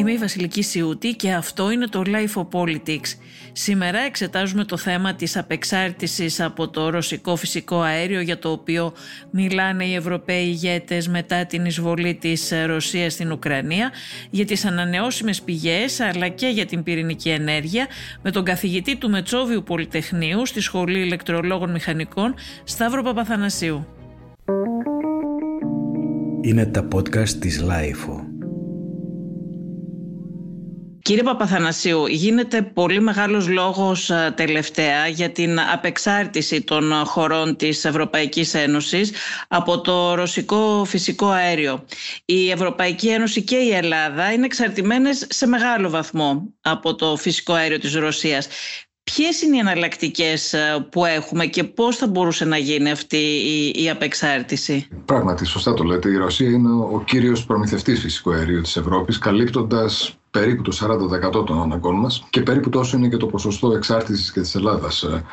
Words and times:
Είμαι 0.00 0.12
η 0.12 0.16
Βασιλική 0.16 0.62
Σιούτη 0.62 1.14
και 1.14 1.32
αυτό 1.32 1.70
είναι 1.70 1.86
το 1.86 2.02
Life 2.06 2.42
of 2.42 2.60
Politics. 2.60 3.14
Σήμερα 3.52 3.98
εξετάζουμε 3.98 4.64
το 4.64 4.76
θέμα 4.76 5.14
της 5.14 5.36
απεξάρτησης 5.36 6.40
από 6.40 6.68
το 6.68 6.90
ρωσικό 6.90 7.36
φυσικό 7.36 7.80
αέριο 7.80 8.20
για 8.20 8.38
το 8.38 8.50
οποίο 8.50 8.92
μιλάνε 9.30 9.84
οι 9.84 9.94
Ευρωπαίοι 9.94 10.44
ηγέτες 10.44 11.08
μετά 11.08 11.46
την 11.46 11.64
εισβολή 11.64 12.14
της 12.14 12.52
Ρωσίας 12.66 13.12
στην 13.12 13.32
Ουκρανία, 13.32 13.90
για 14.30 14.44
τις 14.44 14.64
ανανεώσιμες 14.64 15.42
πηγές 15.42 16.00
αλλά 16.00 16.28
και 16.28 16.46
για 16.46 16.66
την 16.66 16.82
πυρηνική 16.82 17.28
ενέργεια 17.28 17.86
με 18.22 18.30
τον 18.30 18.44
καθηγητή 18.44 18.96
του 18.96 19.10
Μετσόβιου 19.10 19.62
Πολυτεχνείου 19.62 20.46
στη 20.46 20.60
Σχολή 20.60 20.98
Ηλεκτρολόγων 20.98 21.70
Μηχανικών 21.70 22.34
Σταύρο 22.64 23.02
Παπαθανασίου. 23.02 23.86
Είναι 26.40 26.66
τα 26.66 26.88
podcast 26.92 27.28
της 27.28 27.64
LIFO. 27.68 28.29
Κύριε 31.02 31.22
Παπαθανασίου, 31.22 32.06
γίνεται 32.06 32.62
πολύ 32.62 33.00
μεγάλος 33.00 33.48
λόγος 33.48 34.10
ε, 34.10 34.32
τελευταία 34.36 35.06
για 35.06 35.30
την 35.30 35.60
απεξάρτηση 35.72 36.62
των 36.62 36.92
χωρών 37.04 37.56
της 37.56 37.84
Ευρωπαϊκής 37.84 38.54
Ένωσης 38.54 39.12
από 39.48 39.80
το 39.80 40.14
ρωσικό 40.14 40.84
φυσικό 40.86 41.26
αέριο. 41.26 41.84
Η 42.24 42.50
Ευρωπαϊκή 42.50 43.08
Ένωση 43.08 43.42
και 43.42 43.56
η 43.56 43.70
Ελλάδα 43.74 44.32
είναι 44.32 44.44
εξαρτημένες 44.44 45.26
σε 45.28 45.46
μεγάλο 45.46 45.90
βαθμό 45.90 46.54
από 46.60 46.94
το 46.94 47.16
φυσικό 47.16 47.52
αέριο 47.52 47.78
της 47.78 47.94
Ρωσίας. 47.94 48.48
Ποιες 49.02 49.42
είναι 49.42 49.56
οι 49.56 49.58
εναλλακτικές 49.58 50.52
ε, 50.52 50.86
που 50.90 51.04
έχουμε 51.04 51.46
και 51.46 51.64
πώς 51.64 51.96
θα 51.96 52.06
μπορούσε 52.06 52.44
να 52.44 52.56
γίνει 52.56 52.90
αυτή 52.90 53.16
η, 53.16 53.82
η 53.82 53.90
απεξάρτηση; 53.90 54.88
Πράγματι, 55.04 55.44
σωστά 55.44 55.74
το 55.74 55.84
λέτε. 55.84 56.08
Η 56.10 56.16
Ρωσία 56.16 56.48
είναι 56.50 56.70
ο 56.72 57.02
κύριος 57.06 57.44
προμηθευτής 57.44 58.00
φυσικού 58.00 58.32
αερίου 58.32 58.60
της 58.60 58.76
Ευρώπης, 58.76 59.18
καλύπτοντας 59.18 60.19
περίπου 60.30 60.62
το 60.62 60.76
40% 61.40 61.46
των 61.46 61.60
αναγκών 61.60 61.94
μας 61.94 62.26
και 62.30 62.40
περίπου 62.40 62.68
τόσο 62.68 62.96
είναι 62.96 63.08
και 63.08 63.16
το 63.16 63.26
ποσοστό 63.26 63.72
εξάρτησης 63.72 64.32
και 64.32 64.40
της 64.40 64.54
Ελλάδας 64.54 65.02
ε, 65.02 65.24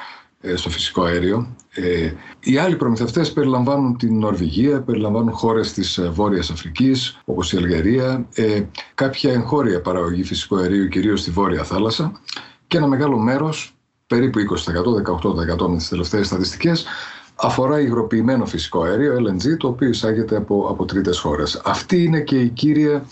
ε, 0.42 0.56
στο 0.56 0.70
φυσικό 0.70 1.04
αέριο. 1.04 1.56
Ε, 1.74 2.12
οι 2.40 2.58
άλλοι 2.58 2.76
προμηθευτές 2.76 3.34
περιλαμβάνουν 3.34 3.98
την 3.98 4.20
Νορβηγία, 4.20 4.82
περιλαμβάνουν 4.82 5.32
χώρες 5.32 5.74
της 5.74 6.02
Βόρειας 6.12 6.50
Αφρικής, 6.50 7.20
όπως 7.26 7.54
η 7.54 7.58
Αλγερία, 7.58 8.28
ε, 8.34 8.62
κάποια 8.94 9.32
εγχώρια 9.32 9.82
παραγωγή 9.82 10.24
φυσικού 10.24 10.58
αερίου, 10.58 10.88
κυρίως 10.88 11.20
στη 11.20 11.32
Βόρεια 11.32 11.64
Θάλασσα 11.64 12.22
και 12.68 12.78
ένα 12.78 12.88
μεγάλο 12.88 13.18
μέρος, 13.18 13.76
περίπου 14.08 14.40
20%, 14.40 14.94
18% 14.94 15.68
με 15.70 15.78
τις 15.78 15.88
τελευταίες 15.88 16.28
στατιστικές, 16.28 16.86
αφορά 17.36 17.80
υγροποιημένο 17.80 18.46
φυσικό 18.46 18.82
αέριο, 18.82 19.16
LNG, 19.16 19.58
το 19.58 19.68
οποίο 19.68 19.90
εισάγεται 19.90 20.36
από, 20.36 20.68
από 20.70 20.86
τρίτες 20.86 21.20
χώρες. 21.20 21.62
Αυτή 21.66 22.04
είναι 22.04 22.22
και 22.22 22.40
η 22.40 22.50
κύρια 22.50 23.06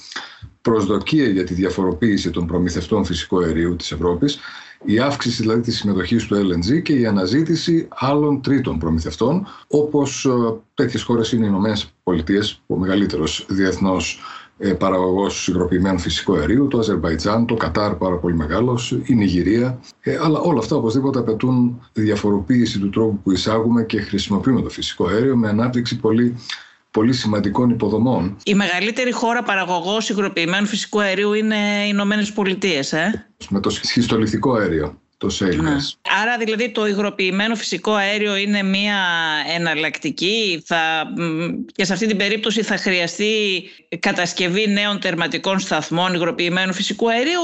προσδοκία 0.66 1.28
για 1.28 1.44
τη 1.44 1.54
διαφοροποίηση 1.54 2.30
των 2.30 2.48
προμηθευτών 2.48 3.06
φυσικού 3.06 3.44
αερίου 3.44 3.76
της 3.76 3.92
Ευρώπης, 3.92 4.40
η 4.86 5.00
αύξηση 5.00 5.42
δηλαδή 5.42 5.62
της 5.62 5.78
συμμετοχής 5.78 6.26
του 6.26 6.36
LNG 6.36 6.82
και 6.82 6.94
η 6.94 7.06
αναζήτηση 7.06 7.88
άλλων 7.90 8.42
τρίτων 8.42 8.80
προμηθευτών, 8.80 9.48
όπως 9.68 10.26
ε, 10.26 10.30
τέτοιες 10.74 11.04
χώρες 11.04 11.32
είναι 11.32 11.46
οι 11.46 11.48
Ηνωμένες 11.52 11.94
Πολιτείες, 12.04 12.62
ο 12.68 12.78
μεγαλύτερος 12.78 13.46
διεθνώς 13.50 14.20
ε, 14.58 14.74
παραγωγός 14.74 15.48
υγροποιημένου 15.48 16.00
φυσικού 16.00 16.36
αερίου, 16.36 16.68
το 16.68 16.78
Αζερβαϊτζάν, 16.78 17.46
το 17.46 17.54
Κατάρ 17.54 17.96
πάρα 17.96 18.16
πολύ 18.16 18.36
μεγάλος, 18.36 18.92
η 19.06 19.16
Νιγηρία, 19.16 19.80
ε, 20.02 20.18
αλλά 20.22 20.40
όλα 20.40 20.60
αυτά 20.60 20.76
οπωσδήποτε 20.76 21.20
απαιτούν 21.20 21.82
διαφοροποίηση 21.94 22.80
του 22.80 22.90
τρόπου 22.90 23.20
που 23.24 23.32
εισάγουμε 23.32 23.84
και 23.84 24.02
χρησιμοποιούμε 24.02 24.62
το 24.62 24.70
φυσικό 24.70 25.08
αέριο 25.08 25.36
με 25.36 25.50
ανάπτυξη 25.50 26.00
πολύ 26.00 26.36
πολύ 26.96 27.14
σημαντικών 27.14 27.70
υποδομών. 27.70 28.38
Η 28.44 28.54
μεγαλύτερη 28.54 29.12
χώρα 29.12 29.44
παραγωγός 29.44 30.10
υγροποιημένου 30.10 30.66
φυσικού 30.66 31.02
αερίου 31.02 31.34
είναι 31.34 31.56
οι 31.56 31.88
Ηνωμένες 31.90 32.32
Πολιτείες, 32.32 32.94
ε; 32.94 33.28
Με 33.50 33.60
το 33.60 33.70
σχιστολιθικό 33.70 34.54
αέριο. 34.54 35.00
Το 35.18 35.28
ναι. 35.62 35.76
Άρα 36.22 36.38
δηλαδή 36.40 36.70
το 36.70 36.88
υγροποιημένο 36.88 37.56
φυσικό 37.56 37.92
αέριο 37.92 38.36
είναι 38.36 38.64
μία 38.64 38.98
εναλλακτική 39.56 40.64
θα, 40.66 41.04
και 41.72 41.86
σε 41.86 41.94
αυτή 41.94 42.08
την 42.08 42.18
περίπτωση 42.18 42.64
θα 42.64 42.78
χρειαστεί 42.78 43.64
κατασκευή 44.00 44.68
νέων 44.68 45.00
τερματικών 45.00 45.60
σταθμών 45.60 46.14
υγροποιημένου 46.14 46.74
φυσικού 46.74 47.10
αερίου 47.10 47.42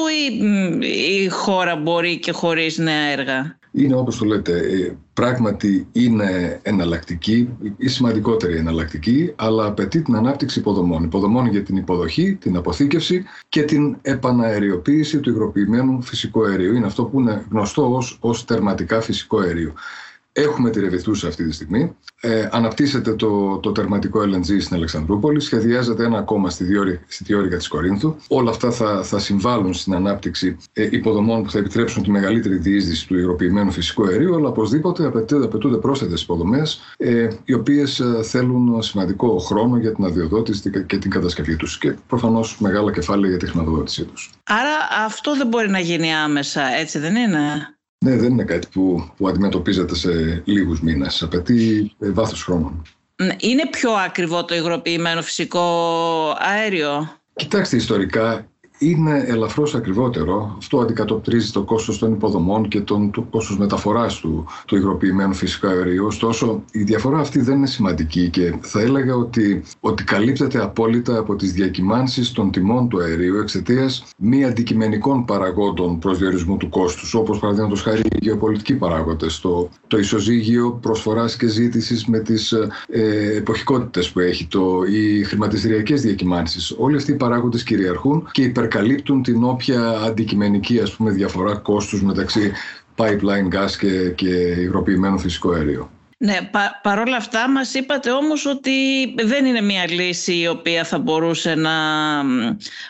ή 0.81 1.23
η 1.23 1.27
χώρα 1.27 1.75
μπορεί 1.75 2.19
και 2.19 2.31
χωρίς 2.31 2.77
νέα 2.77 3.05
έργα; 3.11 3.59
Είναι 3.71 3.95
όπως 3.95 4.17
το 4.17 4.25
λέτε, 4.25 4.57
ε, 4.57 4.95
πράγματι 5.13 5.87
είναι 5.91 6.59
εναλλακτική, 6.61 7.49
η 7.77 7.87
σημαντικότερη 7.87 8.57
εναλλακτική, 8.57 9.33
αλλά 9.35 9.65
απαιτεί 9.65 10.01
την 10.01 10.15
ανάπτυξη 10.15 10.59
υποδομών. 10.59 11.03
Υποδομών 11.03 11.47
για 11.47 11.63
την 11.63 11.77
υποδοχή, 11.77 12.35
την 12.35 12.55
αποθήκευση 12.55 13.23
και 13.49 13.63
την 13.63 13.97
επαναεριοποίηση 14.01 15.19
του 15.19 15.29
υγροποιημένου 15.29 16.01
φυσικού 16.01 16.45
αερίου. 16.45 16.75
Είναι 16.75 16.85
αυτό 16.85 17.03
που 17.03 17.19
είναι 17.19 17.45
γνωστό 17.51 17.95
ως, 17.95 18.17
ως 18.19 18.45
τερματικά 18.45 19.01
φυσικό 19.01 19.39
αέριο. 19.39 19.73
Έχουμε 20.33 20.69
τη 20.69 20.79
Ρεβιθούσα 20.79 21.27
αυτή 21.27 21.47
τη 21.47 21.51
στιγμή. 21.53 21.95
Ε, 22.21 22.47
αναπτύσσεται 22.51 23.13
το, 23.13 23.57
το 23.57 23.71
τερματικό 23.71 24.21
LNG 24.21 24.61
στην 24.61 24.75
Αλεξανδρούπολη. 24.75 25.39
Σχεδιάζεται 25.39 26.03
ένα 26.03 26.17
ακόμα 26.17 26.49
στη, 26.49 26.63
διόρυ, 26.63 26.99
στη 27.07 27.23
Διόρυγα 27.23 27.57
της 27.57 27.67
Κορίνθου. 27.67 28.15
Όλα 28.27 28.49
αυτά 28.49 28.71
θα, 28.71 29.03
θα 29.03 29.19
συμβάλλουν 29.19 29.73
στην 29.73 29.93
ανάπτυξη 29.93 30.57
ε, 30.73 30.87
υποδομών 30.91 31.43
που 31.43 31.51
θα 31.51 31.57
επιτρέψουν 31.57 32.03
τη 32.03 32.11
μεγαλύτερη 32.11 32.57
διείσδυση 32.57 33.07
του 33.07 33.17
υγροποιημένου 33.17 33.71
φυσικού 33.71 34.07
αερίου. 34.07 34.35
Αλλά 34.35 34.47
οπωσδήποτε 34.47 35.05
απαιτούνται, 35.05 35.45
απαιτούνται 35.45 35.77
πρόσθετες 35.77 36.21
υποδομές, 36.21 36.81
ε, 36.97 37.27
οι 37.45 37.53
οποίες 37.53 37.99
ε, 37.99 38.23
θέλουν 38.23 38.81
σημαντικό 38.81 39.37
χρόνο 39.37 39.77
για 39.77 39.93
την 39.93 40.05
αδειοδότηση 40.05 40.69
και 40.85 40.97
την 40.97 41.09
κατασκευή 41.09 41.55
τους. 41.55 41.77
Και 41.77 41.95
προφανώς 42.07 42.59
μεγάλα 42.59 42.91
κεφάλαια 42.91 43.29
για 43.29 43.39
τη 43.39 43.47
χρηματοδότησή 43.47 44.03
τους. 44.03 44.31
Άρα 44.43 45.05
αυτό 45.05 45.35
δεν 45.35 45.47
μπορεί 45.47 45.69
να 45.69 45.79
γίνει 45.79 46.15
άμεσα, 46.15 46.61
έτσι 46.79 46.99
δεν 46.99 47.15
είναι; 47.15 47.39
Ναι, 48.05 48.15
δεν 48.15 48.31
είναι 48.31 48.43
κάτι 48.43 48.67
που, 48.71 49.11
που 49.17 49.27
αντιμετωπίζεται 49.27 49.95
σε 49.95 50.41
λίγους 50.45 50.81
μήνες. 50.81 51.23
Απαιτεί 51.23 51.91
ε, 51.99 52.11
βάθος 52.11 52.43
χρόνου. 52.43 52.81
Ναι, 53.15 53.35
είναι 53.39 53.67
πιο 53.69 53.91
ακριβό 53.91 54.45
το 54.45 54.55
υγροποιημένο 54.55 55.21
φυσικό 55.21 55.61
αέριο; 56.39 57.19
Κοιτάξτε, 57.33 57.75
ιστορικά 57.75 58.50
είναι 58.81 59.23
ελαφρώς 59.27 59.75
ακριβότερο. 59.75 60.55
Αυτό 60.57 60.79
αντικατοπτρίζει 60.79 61.51
το 61.51 61.63
κόστος 61.63 61.97
των 61.97 62.11
υποδομών 62.13 62.67
και 62.67 62.79
τον, 62.79 63.11
το 63.11 63.21
κόστος 63.21 63.57
μεταφοράς 63.57 64.19
του, 64.19 64.45
του 64.65 64.75
υγροποιημένου 64.75 65.33
φυσικού 65.33 65.67
αερίου. 65.67 66.05
Ωστόσο, 66.05 66.63
η 66.71 66.83
διαφορά 66.83 67.19
αυτή 67.19 67.39
δεν 67.41 67.57
είναι 67.57 67.67
σημαντική 67.67 68.29
και 68.29 68.53
θα 68.61 68.81
έλεγα 68.81 69.15
ότι, 69.15 69.63
ότι 69.79 70.03
καλύπτεται 70.03 70.63
απόλυτα 70.63 71.17
από 71.17 71.35
τις 71.35 71.53
διακυμάνσεις 71.53 72.31
των 72.31 72.51
τιμών 72.51 72.87
του 72.87 73.01
αερίου 73.01 73.37
εξαιτίας 73.37 74.03
μη 74.17 74.45
αντικειμενικών 74.45 75.25
παραγόντων 75.25 75.99
προσδιορισμού 75.99 76.57
του 76.57 76.69
κόστους, 76.69 77.13
όπως 77.13 77.39
παραδείγματος 77.39 77.81
χάρη 77.81 77.99
οι 77.99 78.17
γεωπολιτικοί 78.19 78.73
παράγοντες, 78.73 79.39
το, 79.39 79.69
το 79.87 79.97
ισοζύγιο 79.97 80.79
προσφοράς 80.81 81.35
και 81.35 81.47
ζήτησης 81.47 82.05
με 82.05 82.19
τις 82.19 82.51
ε, 82.51 83.35
εποχικότητες 83.35 84.11
που 84.11 84.19
έχει, 84.19 84.47
το, 84.47 84.81
οι 84.91 85.23
χρηματιστηριακές 85.23 86.01
διακυμάνσεις. 86.01 86.75
Όλοι 86.77 86.95
αυτοί 86.95 87.11
οι 87.11 87.15
παράγοντες 87.15 87.63
κυριαρχούν 87.63 88.29
και 88.31 88.41
υπερ 88.41 88.67
καλύπτουν 88.71 89.23
την 89.23 89.43
όποια 89.43 89.89
αντικειμενική 89.89 90.79
ας 90.79 90.91
πούμε, 90.91 91.11
διαφορά 91.11 91.55
κόστους 91.55 92.03
μεταξύ 92.03 92.51
pipeline 92.95 93.55
gas 93.55 93.71
και, 93.79 94.09
και 94.09 94.29
υγροποιημένο 94.65 95.17
φυσικό 95.17 95.51
αέριο. 95.51 95.89
Ναι, 96.23 96.37
πα, 96.51 96.79
παρόλα 96.83 97.15
αυτά 97.15 97.49
μας 97.49 97.73
είπατε 97.73 98.11
όμως 98.11 98.45
ότι 98.45 98.71
δεν 99.23 99.45
είναι 99.45 99.61
μια 99.61 99.91
λύση 99.91 100.33
η 100.33 100.47
οποία 100.47 100.83
θα 100.83 100.99
μπορούσε 100.99 101.55
να 101.55 101.71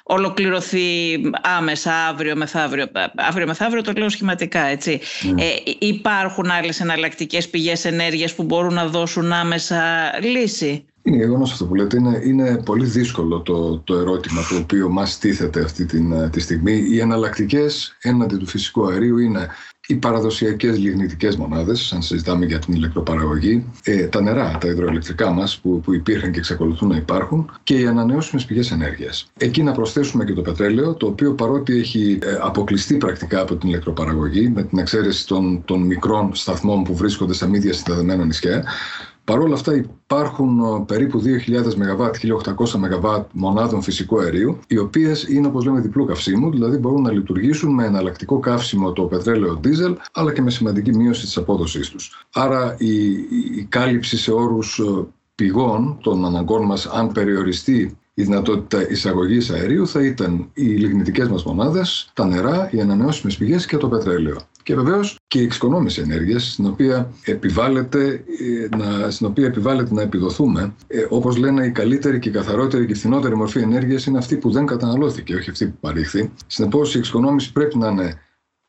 ολοκληρωθεί 0.03 1.21
άμεσα 1.41 1.93
αύριο 1.93 2.35
μεθαύριο. 2.35 2.85
Αύριο 3.15 3.47
μεθαύριο 3.47 3.81
το 3.81 3.91
λέω 3.97 4.09
σχηματικά, 4.09 4.65
έτσι. 4.65 4.99
Ναι. 5.21 5.43
Ε, 5.43 5.47
υπάρχουν 5.79 6.49
άλλες 6.49 6.79
εναλλακτικές 6.79 7.49
πηγές 7.49 7.85
ενέργειας 7.85 8.35
που 8.35 8.43
μπορούν 8.43 8.73
να 8.73 8.87
δώσουν 8.87 9.33
άμεσα 9.33 9.83
λύση; 10.21 10.85
Είναι 11.03 11.17
γεγονός 11.17 11.51
αυτό 11.51 11.65
που 11.65 11.75
λέτε. 11.75 11.97
Είναι, 11.97 12.21
είναι 12.25 12.61
πολύ 12.65 12.85
δύσκολο 12.85 13.39
το, 13.39 13.77
το 13.77 13.95
ερώτημα 13.95 14.41
το 14.49 14.55
οποίο 14.55 14.89
μας 14.89 15.17
τίθεται 15.17 15.63
αυτή 15.63 15.85
την, 15.85 16.29
τη 16.29 16.39
στιγμή. 16.39 16.73
Οι 16.73 16.99
εναλλακτικές 16.99 17.97
έναντι 18.01 18.37
του 18.37 18.47
φυσικού 18.47 18.89
αερίου 18.89 19.17
είναι 19.17 19.47
οι 19.87 19.95
παραδοσιακές 19.95 20.77
λιγνητικές 20.77 21.35
μονάδες, 21.35 21.93
αν 21.93 22.01
συζητάμε 22.01 22.45
για 22.45 22.59
την 22.59 22.73
ηλεκτροπαραγωγή, 22.73 23.65
ε, 23.83 24.07
τα 24.07 24.21
νερά, 24.21 24.57
τα 24.57 24.67
υδροελεκτρικά 24.67 25.31
μας 25.31 25.59
που, 25.59 25.81
που 25.81 25.93
υπήρχαν 25.93 26.31
και 26.31 26.39
εξακολουθούν 26.39 26.89
να 26.89 26.95
υπάρχουν 26.95 27.51
και 27.63 27.79
οι 27.79 27.87
ανανεώσιμες 27.87 28.45
πηγές 28.45 28.71
ενέργειας. 28.71 29.31
Εκεί 29.37 29.63
να 29.63 29.71
προσθέσουμε 29.71 30.25
και 30.25 30.33
το 30.33 30.41
πετρέλαιο, 30.41 30.93
το 30.93 31.07
οποίο 31.07 31.33
παρότι 31.33 31.77
έχει 31.77 32.19
ε, 32.21 32.37
αποκλειστεί 32.41 32.97
πρακτικά 32.97 33.41
από 33.41 33.55
την 33.55 33.69
ηλεκτροπαραγωγή, 33.69 34.49
με 34.49 34.63
την 34.63 34.77
εξαίρεση 34.77 35.27
των, 35.27 35.61
των 35.65 35.81
μικρών 35.81 36.35
σταθμών 36.35 36.83
που 36.83 36.95
βρίσκονται 36.95 37.33
στα 37.33 37.47
μίδια 37.47 37.73
συνδεδεμένα 37.73 38.25
νησιά, 38.25 38.63
Παρ' 39.23 39.39
όλα 39.39 39.53
αυτά 39.53 39.75
υπάρχουν 39.75 40.59
ε, 40.59 40.83
περίπου 40.85 41.21
2.000 41.47 41.75
ΜΒ, 41.75 42.01
1.800 42.21 42.71
ΜΒ 42.77 43.05
μονάδων 43.31 43.81
φυσικού 43.81 44.19
αερίου, 44.19 44.59
οι 44.67 44.77
οποίες 44.77 45.23
είναι 45.23 45.47
όπως 45.47 45.65
λέμε 45.65 45.79
διπλού 45.79 46.05
καυσίμου, 46.05 46.51
δηλαδή 46.51 46.77
μπορούν 46.77 47.01
να 47.01 47.11
λειτουργήσουν 47.11 47.73
με 47.73 47.85
εναλλακτικό 47.85 48.39
καύσιμο 48.39 48.91
το 48.91 49.03
πετρέλαιο 49.03 49.59
δίζελ, 49.61 49.95
αλλά 50.13 50.33
και 50.33 50.41
με 50.41 50.49
σημαντική 50.49 50.95
μείωση 50.95 51.21
της 51.21 51.37
απόδοσής 51.37 51.89
τους. 51.89 52.25
Άρα 52.33 52.75
η, 52.77 53.11
η 53.57 53.67
κάλυψη 53.69 54.17
σε 54.17 54.31
όρους 54.31 54.79
ε, 54.79 55.05
πηγών 55.35 55.97
των 56.01 56.25
αναγκών 56.25 56.65
μας 56.65 56.85
αν 56.85 57.11
περιοριστεί 57.11 57.97
η 58.13 58.23
δυνατότητα 58.23 58.89
εισαγωγής 58.89 59.49
αερίου 59.49 59.87
θα 59.87 60.05
ήταν 60.05 60.49
οι 60.53 60.63
λιγνητικές 60.63 61.27
μας 61.27 61.43
μονάδες, 61.43 62.11
τα 62.13 62.25
νερά, 62.25 62.69
οι 62.71 62.81
ανανεώσιμες 62.81 63.37
πηγές 63.37 63.65
και 63.65 63.77
το 63.77 63.87
πετρέλαιο. 63.87 64.37
Και 64.71 64.77
βεβαίως 64.77 65.17
και 65.27 65.39
η 65.39 65.43
εξοικονόμηση 65.43 66.01
ενέργειας, 66.01 66.51
στην 66.51 66.65
οποία 66.65 67.13
επιβάλλεται 67.23 68.23
ε, 68.71 68.75
να, 68.77 69.09
στην 69.09 69.27
οποία 69.27 69.45
επιβάλλεται 69.45 69.93
να 69.93 70.01
επιδοθούμε. 70.01 70.73
Ε, 70.87 71.05
Όπως 71.09 71.37
λένε, 71.37 71.65
η 71.65 71.71
καλύτερη 71.71 72.19
και 72.19 72.29
η 72.29 72.31
καθαρότερη 72.31 72.85
και 72.85 72.91
η 72.91 72.95
φθηνότερη 72.95 73.35
μορφή 73.35 73.59
ενέργειας 73.59 74.05
είναι 74.05 74.17
αυτή 74.17 74.37
που 74.37 74.51
δεν 74.51 74.65
καταναλώθηκε, 74.65 75.35
όχι 75.35 75.49
αυτή 75.49 75.65
που 75.65 75.77
παρήχθη. 75.79 76.31
Συνεπώς, 76.47 76.95
η 76.95 76.97
εξοικονόμηση 76.97 77.51
πρέπει 77.51 77.77
να 77.77 77.87
είναι 77.87 78.19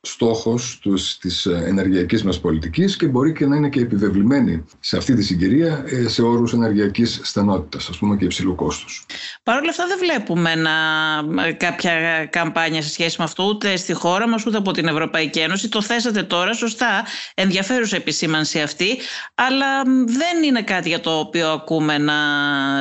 στόχος 0.05 0.79
τους, 0.81 1.17
της 1.17 1.45
ε, 1.45 1.63
ενεργειακής 1.65 2.23
μας 2.23 2.39
πολιτικής 2.39 2.95
και 2.95 3.07
μπορεί 3.07 3.33
και 3.33 3.45
να 3.45 3.55
είναι 3.55 3.69
και 3.69 3.79
επιβεβλημένη 3.79 4.63
σε 4.79 4.97
αυτή 4.97 5.13
τη 5.13 5.23
συγκυρία 5.23 5.83
ε, 5.85 6.07
σε 6.07 6.21
όρους 6.21 6.53
ενεργειακής 6.53 7.19
στενότητας, 7.23 7.89
ας 7.89 7.97
πούμε 7.97 8.17
και 8.17 8.25
υψηλού 8.25 8.55
κόστους. 8.55 9.05
Παρ' 9.43 9.57
όλα 9.57 9.69
αυτά 9.69 9.87
δεν 9.87 9.97
βλέπουμε 9.97 10.55
να, 10.55 10.71
ε, 11.45 11.51
κάποια 11.51 12.25
καμπάνια 12.25 12.81
σε 12.81 12.89
σχέση 12.89 13.15
με 13.17 13.23
αυτό 13.23 13.43
ούτε 13.43 13.75
στη 13.75 13.93
χώρα 13.93 14.27
μας 14.27 14.45
ούτε 14.45 14.57
από 14.57 14.71
την 14.71 14.87
Ευρωπαϊκή 14.87 15.39
Ένωση. 15.39 15.69
Το 15.69 15.81
θέσατε 15.81 16.23
τώρα 16.23 16.53
σωστά, 16.53 17.05
ενδιαφέρουσα 17.33 17.95
επισήμανση 17.95 18.61
αυτή, 18.61 18.99
αλλά 19.35 19.83
δεν 20.05 20.43
είναι 20.43 20.61
κάτι 20.61 20.89
για 20.89 20.99
το 20.99 21.19
οποίο 21.19 21.51
ακούμε 21.51 21.97
να 21.97 22.13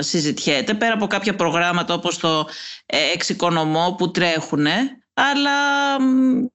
συζητιέται 0.03 0.75
πέρα 0.75 0.95
από 0.95 1.07
κάποια 1.07 1.35
προγράμματα 1.35 1.95
όπως 1.95 2.19
το 2.19 2.49
εξοικονομώ 2.87 3.95
που 3.99 4.11
τρέχουν 4.11 4.67
αλλά 5.15 5.51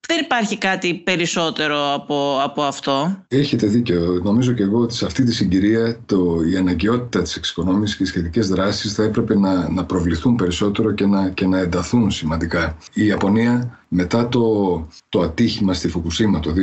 δεν 0.08 0.20
υπάρχει 0.22 0.58
κάτι 0.58 0.94
περισσότερο 0.96 1.94
από, 1.94 2.40
από 2.44 2.62
αυτό. 2.62 3.24
Έχετε 3.28 3.68
δίκιο. 3.68 4.22
Νομίζω 4.24 4.54
και 4.54 4.64
εγώ 4.64 4.80
ότι 4.80 4.94
σε 4.94 5.06
αυτή 5.06 5.24
τη 5.24 5.34
συγκυρία 5.34 6.00
το, 6.06 6.42
η 6.52 6.58
αναγκαιότητα 6.58 7.22
της 7.22 7.36
εξοικονόμησης 7.36 7.98
και 7.98 8.04
οι 8.04 8.06
σχετικές 8.06 8.48
δράσεις 8.48 8.94
θα 8.94 9.04
έπρεπε 9.04 9.38
να, 9.38 9.70
να 9.70 9.86
προβληθούν 9.86 10.36
περισσότερο 10.36 10.92
και 10.92 11.06
να, 11.06 11.30
και 11.30 11.48
να 11.48 11.60
ενταθούν 11.60 12.12
σημαντικά. 12.12 12.78
Η 12.94 13.06
Ιαπωνία 13.06 13.80
μετά 13.88 14.28
το, 14.28 14.88
το 15.10 15.22
ατύχημα 15.22 15.74
στη 15.74 15.88
Φουκουσίμα 15.88 16.40
το 16.40 16.54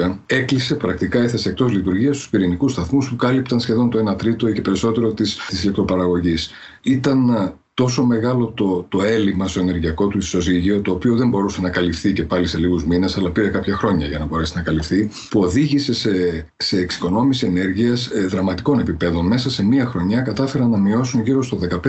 2012 0.00 0.16
έκλεισε 0.26 0.74
πρακτικά 0.74 1.18
έθεσε 1.18 1.48
εκτός 1.48 1.72
λειτουργίας 1.72 2.16
στους 2.16 2.28
πυρηνικούς 2.28 2.72
σταθμούς 2.72 3.08
που 3.08 3.16
κάλυπταν 3.16 3.60
σχεδόν 3.60 3.90
το 3.90 4.10
1 4.12 4.18
τρίτο 4.18 4.48
ή 4.48 4.52
και 4.52 4.60
περισσότερο 4.60 5.12
της, 5.12 5.36
της 5.48 5.62
ηλεκτροπαραγωγής. 5.62 6.50
Ήταν 6.82 7.52
τόσο 7.80 8.04
μεγάλο 8.04 8.46
το, 8.46 8.86
το 8.88 9.02
έλλειμμα 9.02 9.48
στο 9.48 9.60
ενεργειακό 9.60 10.06
του 10.06 10.18
ισοζύγιο, 10.18 10.80
το 10.80 10.92
οποίο 10.92 11.16
δεν 11.16 11.28
μπορούσε 11.28 11.60
να 11.60 11.70
καλυφθεί 11.70 12.12
και 12.12 12.22
πάλι 12.22 12.46
σε 12.46 12.58
λίγους 12.58 12.84
μήνες, 12.84 13.16
αλλά 13.16 13.30
πήρε 13.30 13.48
κάποια 13.48 13.76
χρόνια 13.76 14.06
για 14.06 14.18
να 14.18 14.24
μπορέσει 14.24 14.52
να 14.56 14.62
καλυφθεί, 14.62 15.10
που 15.30 15.40
οδήγησε 15.40 15.94
σε, 15.94 16.10
σε 16.56 16.78
εξοικονόμηση 16.78 17.46
ενέργειας 17.46 18.06
ε, 18.06 18.26
δραματικών 18.26 18.78
επιπέδων. 18.78 19.26
Μέσα 19.26 19.50
σε 19.50 19.64
μία 19.64 19.86
χρονιά 19.86 20.20
κατάφεραν 20.20 20.70
να 20.70 20.78
μειώσουν 20.78 21.22
γύρω 21.22 21.42
στο 21.42 21.58
15% 21.70 21.80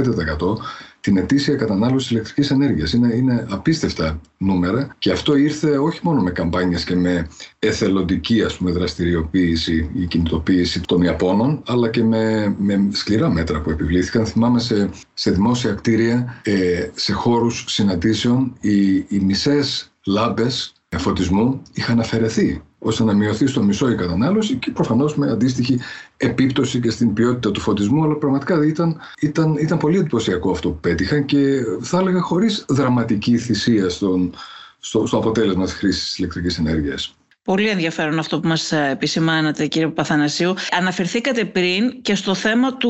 την 1.02 1.18
ετήσια 1.18 1.56
κατανάλωση 1.56 2.14
ηλεκτρικής 2.14 2.52
ενέργειας. 2.52 2.94
Είναι, 2.94 3.16
είναι 3.16 3.46
απίστευτα 3.50 4.22
νούμερα 4.38 4.96
και 4.98 5.12
αυτό 5.12 5.36
ήρθε 5.36 5.78
όχι 5.78 6.00
μόνο 6.04 6.22
με 6.22 6.32
καμπάνιες 6.32 6.84
και 6.84 6.96
με 6.96 7.28
εθελοντική 7.60 8.42
ας 8.42 8.58
πούμε, 8.58 8.72
δραστηριοποίηση 8.72 9.90
ή 9.94 10.06
κινητοποίηση 10.06 10.82
των 10.82 11.02
Ιαπώνων, 11.02 11.64
αλλά 11.68 11.90
και 11.90 12.04
με, 12.04 12.56
με 12.60 12.88
σκληρά 12.92 13.30
μέτρα 13.30 13.62
που 13.62 13.70
επιβλήθηκαν. 13.70 14.26
Θυμάμαι 14.26 14.60
σε, 14.60 14.90
σε 15.14 15.32
δημόσια 15.32 15.74
κτίρια, 15.74 16.42
ε, 16.44 16.90
σε 16.94 17.14
χώρους 17.14 17.66
συναντήσεων, 17.68 18.54
οι, 18.60 18.96
οι 18.96 19.20
μισές 19.22 19.92
λάμπες 20.06 20.74
φωτισμού 20.98 21.62
είχαν 21.74 22.00
αφαιρεθεί 22.00 22.62
ώστε 22.80 23.04
να 23.04 23.14
μειωθεί 23.14 23.48
στο 23.48 23.64
μισό 23.64 23.90
η 23.90 23.96
κατανάλωση 23.96 24.56
και 24.56 24.72
προφανώς 24.72 25.16
με 25.16 25.32
αντίστοιχη 25.32 25.80
επίπτωση 26.18 26.80
και 26.80 26.90
στην 26.90 27.14
ποιότητα 27.14 27.52
του 27.52 27.60
φωτισμού. 27.60 28.04
Αλλά 28.04 28.16
πραγματικά 28.16 28.66
ήταν, 28.66 28.98
ήταν, 29.22 29.56
ήταν 29.56 29.78
πολύ 29.78 29.98
εντυπωσιακό 29.98 30.52
αυτό 30.52 30.70
που 30.70 30.80
πέτυχαν 30.80 31.26
και 31.26 31.62
θα 31.82 32.00
έλεγα 32.00 32.22
χωρίς 32.22 32.66
δραματική 32.70 33.38
θυσία 33.38 33.90
στον, 33.90 34.34
στο, 34.80 35.06
στο 35.06 35.18
αποτέλεσμα 35.18 35.64
της 35.64 35.74
χρήσης 35.74 36.18
ηλεκτρικής 36.18 36.58
ενέργειας. 36.58 37.16
Πολύ 37.44 37.68
ενδιαφέρον 37.70 38.20
αυτό 38.20 38.40
που 38.40 38.48
μας 38.48 38.72
ε, 38.72 38.90
επισημάνατε 38.92 39.68
κύριε 39.68 39.88
Παθανασίου. 39.88 40.54
Αναφερθήκατε 40.80 41.46
πριν 41.46 42.02
και 42.02 42.16
στο 42.16 42.34
θέμα 42.34 42.78
του, 42.78 42.90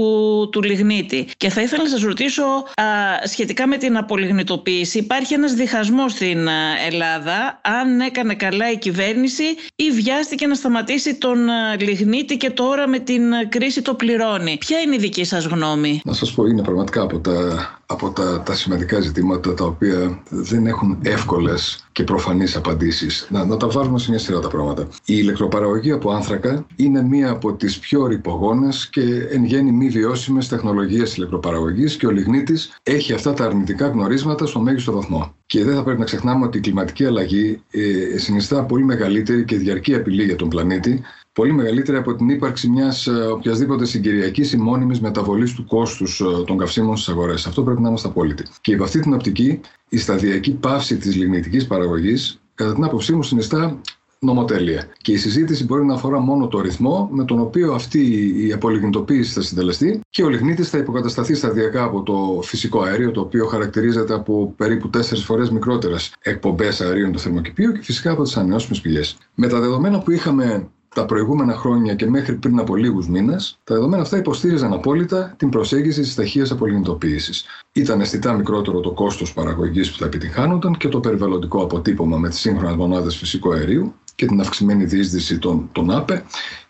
του 0.51 0.61
λιγνίτη 0.61 1.27
και 1.37 1.49
θα 1.49 1.61
ήθελα 1.61 1.83
να 1.83 1.89
σας 1.89 2.01
ρωτήσω 2.01 2.43
α, 2.43 2.83
σχετικά 3.23 3.67
με 3.67 3.77
την 3.77 3.97
απολιγνητοποίηση. 3.97 4.97
Υπάρχει 4.97 5.33
ένας 5.33 5.53
διχασμός 5.53 6.11
στην 6.11 6.47
ε, 6.47 6.51
Ελλάδα 6.87 7.61
αν 7.63 7.99
έκανε 7.99 8.35
καλά 8.35 8.71
η 8.71 8.77
κυβέρνηση 8.77 9.43
ή 9.75 9.91
βιάστηκε 9.91 10.47
να 10.47 10.55
σταματήσει 10.55 11.15
τον 11.15 11.49
ε, 11.49 11.77
λιγνίτη 11.79 12.37
και 12.37 12.49
τώρα 12.49 12.87
με 12.87 12.99
την 12.99 13.23
κρίση 13.49 13.81
το 13.81 13.93
πληρώνει. 13.93 14.57
Ποια 14.57 14.79
είναι 14.79 14.95
η 14.95 14.99
δική 14.99 15.23
σας 15.23 15.45
γνώμη; 15.45 16.01
Να 16.03 16.13
σας 16.13 16.33
πω 16.33 16.45
είναι 16.45 16.61
πραγματικά 16.61 17.01
από 17.01 17.19
τα 17.19 17.80
από 17.91 18.09
τα, 18.09 18.41
τα 18.41 18.55
σημαντικά 18.55 18.99
ζητήματα 18.99 19.53
τα 19.53 19.65
οποία 19.65 20.21
δεν 20.29 20.67
έχουν 20.67 20.97
εύκολες 21.01 21.85
και 21.91 22.03
προφανείς 22.03 22.55
απαντήσεις. 22.55 23.27
Να, 23.29 23.45
να 23.45 23.57
τα 23.57 23.67
βάλουμε 23.67 23.99
σε 23.99 24.09
μια 24.09 24.19
σειρά 24.19 24.39
τα 24.39 24.47
πράγματα. 24.47 24.81
Η 24.83 24.87
ηλεκτροπαραγωγή 25.05 25.91
από 25.91 26.11
άνθρακα 26.11 26.65
είναι 26.75 27.01
μία 27.03 27.29
από 27.29 27.53
τις 27.53 27.79
πιο 27.79 28.07
ρηπογόνες 28.07 28.89
και 28.89 29.01
εν 29.29 29.43
γέννη 29.43 29.71
μη 29.71 29.89
βιώσιμες 29.89 30.47
τεχνολογίες 30.47 31.15
ηλεκτροπαραγωγής 31.15 31.95
και 31.97 32.07
ο 32.07 32.11
λιγνίτης 32.11 32.79
έχει 32.83 33.13
αυτά 33.13 33.33
τα 33.33 33.45
αρνητικά 33.45 33.87
γνωρίσματα 33.87 34.45
στο 34.45 34.59
μέγιστο 34.59 34.91
βαθμό. 34.91 35.35
Και 35.45 35.63
δεν 35.63 35.75
θα 35.75 35.83
πρέπει 35.83 35.99
να 35.99 36.05
ξεχνάμε 36.05 36.45
ότι 36.45 36.57
η 36.57 36.61
κλιματική 36.61 37.05
αλλαγή 37.05 37.61
ε, 37.71 38.17
συνιστά 38.17 38.63
πολύ 38.63 38.83
μεγαλύτερη 38.83 39.45
και 39.45 39.57
διαρκή 39.57 39.95
απειλή 39.95 40.23
για 40.23 40.35
τον 40.35 40.49
πλανήτη 40.49 41.01
πολύ 41.33 41.53
μεγαλύτερη 41.53 41.97
από 41.97 42.15
την 42.15 42.29
ύπαρξη 42.29 42.69
μιας 42.69 43.07
ε, 43.07 43.11
οποιασδήποτε 43.11 43.85
συγκυριακής 43.85 44.53
ή 44.53 44.57
μόνιμης 44.57 44.99
μεταβολής 44.99 45.53
του 45.53 45.65
κόστους 45.65 46.19
ε, 46.19 46.43
των 46.45 46.57
καυσίμων 46.57 46.97
στις 46.97 47.09
αγορές. 47.09 47.45
Αυτό 47.45 47.63
πρέπει 47.63 47.81
να 47.81 47.87
είμαστε 47.87 48.07
απόλυτοι. 48.07 48.43
Και 48.61 48.71
υπό 48.71 48.83
αυτή 48.83 48.99
την 48.99 49.13
οπτική, 49.13 49.59
η 49.89 49.97
σταδιακή 49.97 50.51
πάυση 50.51 50.97
της 50.97 51.15
λιγνητική 51.15 51.67
παραγωγής, 51.67 52.41
κατά 52.55 52.73
την 52.73 52.83
άποψή 52.83 53.13
μου, 53.13 53.23
συνιστά 53.23 53.81
νομοτέλεια. 54.19 54.87
Και 54.97 55.11
η 55.11 55.17
συζήτηση 55.17 55.65
μπορεί 55.65 55.85
να 55.85 55.93
αφορά 55.93 56.19
μόνο 56.19 56.47
το 56.47 56.61
ρυθμό 56.61 57.09
με 57.11 57.25
τον 57.25 57.39
οποίο 57.39 57.73
αυτή 57.73 57.99
η 58.47 58.53
απολιγνητοποίηση 58.53 59.33
θα 59.33 59.41
συντελεστεί 59.41 59.99
και 60.09 60.23
ο 60.23 60.29
λιγνίτης 60.29 60.69
θα 60.69 60.77
υποκατασταθεί 60.77 61.33
σταδιακά 61.33 61.83
από 61.83 62.03
το 62.03 62.39
φυσικό 62.43 62.81
αέριο, 62.81 63.11
το 63.11 63.21
οποίο 63.21 63.45
χαρακτηρίζεται 63.45 64.13
από 64.13 64.53
περίπου 64.57 64.89
τέσσερις 64.89 65.23
φορές 65.23 65.49
μικρότερες 65.49 66.13
εκπομπές 66.21 66.81
αερίων 66.81 67.11
του 67.11 67.19
θερμοκηπίου 67.19 67.71
και 67.71 67.81
φυσικά 67.81 68.11
από 68.11 68.23
τις 68.23 68.37
ανανεώσιμες 68.37 68.81
πηγές. 68.81 69.17
Με 69.35 69.47
τα 69.47 69.59
δεδομένα 69.59 69.99
που 69.99 70.11
είχαμε 70.11 70.69
τα 70.95 71.05
προηγούμενα 71.05 71.55
χρόνια 71.55 71.95
και 71.95 72.09
μέχρι 72.09 72.35
πριν 72.35 72.59
από 72.59 72.75
λίγους 72.75 73.07
μήνες, 73.07 73.59
τα 73.63 73.75
δεδομένα 73.75 74.01
αυτά 74.01 74.17
υποστήριζαν 74.17 74.73
απόλυτα 74.73 75.33
την 75.37 75.49
προσέγγιση 75.49 76.01
της 76.01 76.15
ταχείας 76.15 76.51
απολυνητοποίησης. 76.51 77.45
Ήταν 77.71 78.01
αισθητά 78.01 78.33
μικρότερο 78.33 78.79
το 78.79 78.91
κόστος 78.91 79.33
παραγωγής 79.33 79.91
που 79.91 79.97
θα 79.97 80.05
επιτυγχάνονταν 80.05 80.77
και 80.77 80.87
το 80.87 80.99
περιβαλλοντικό 80.99 81.63
αποτύπωμα 81.63 82.17
με 82.17 82.29
τις 82.29 82.39
σύγχρονες 82.39 82.75
μονάδες 82.75 83.15
φυσικού 83.15 83.53
αερίου 83.53 83.93
και 84.15 84.25
την 84.25 84.39
αυξημένη 84.39 84.85
διείσδυση 84.85 85.37
των, 85.37 85.69
των 85.71 85.91
ΑΠΕ 85.91 86.25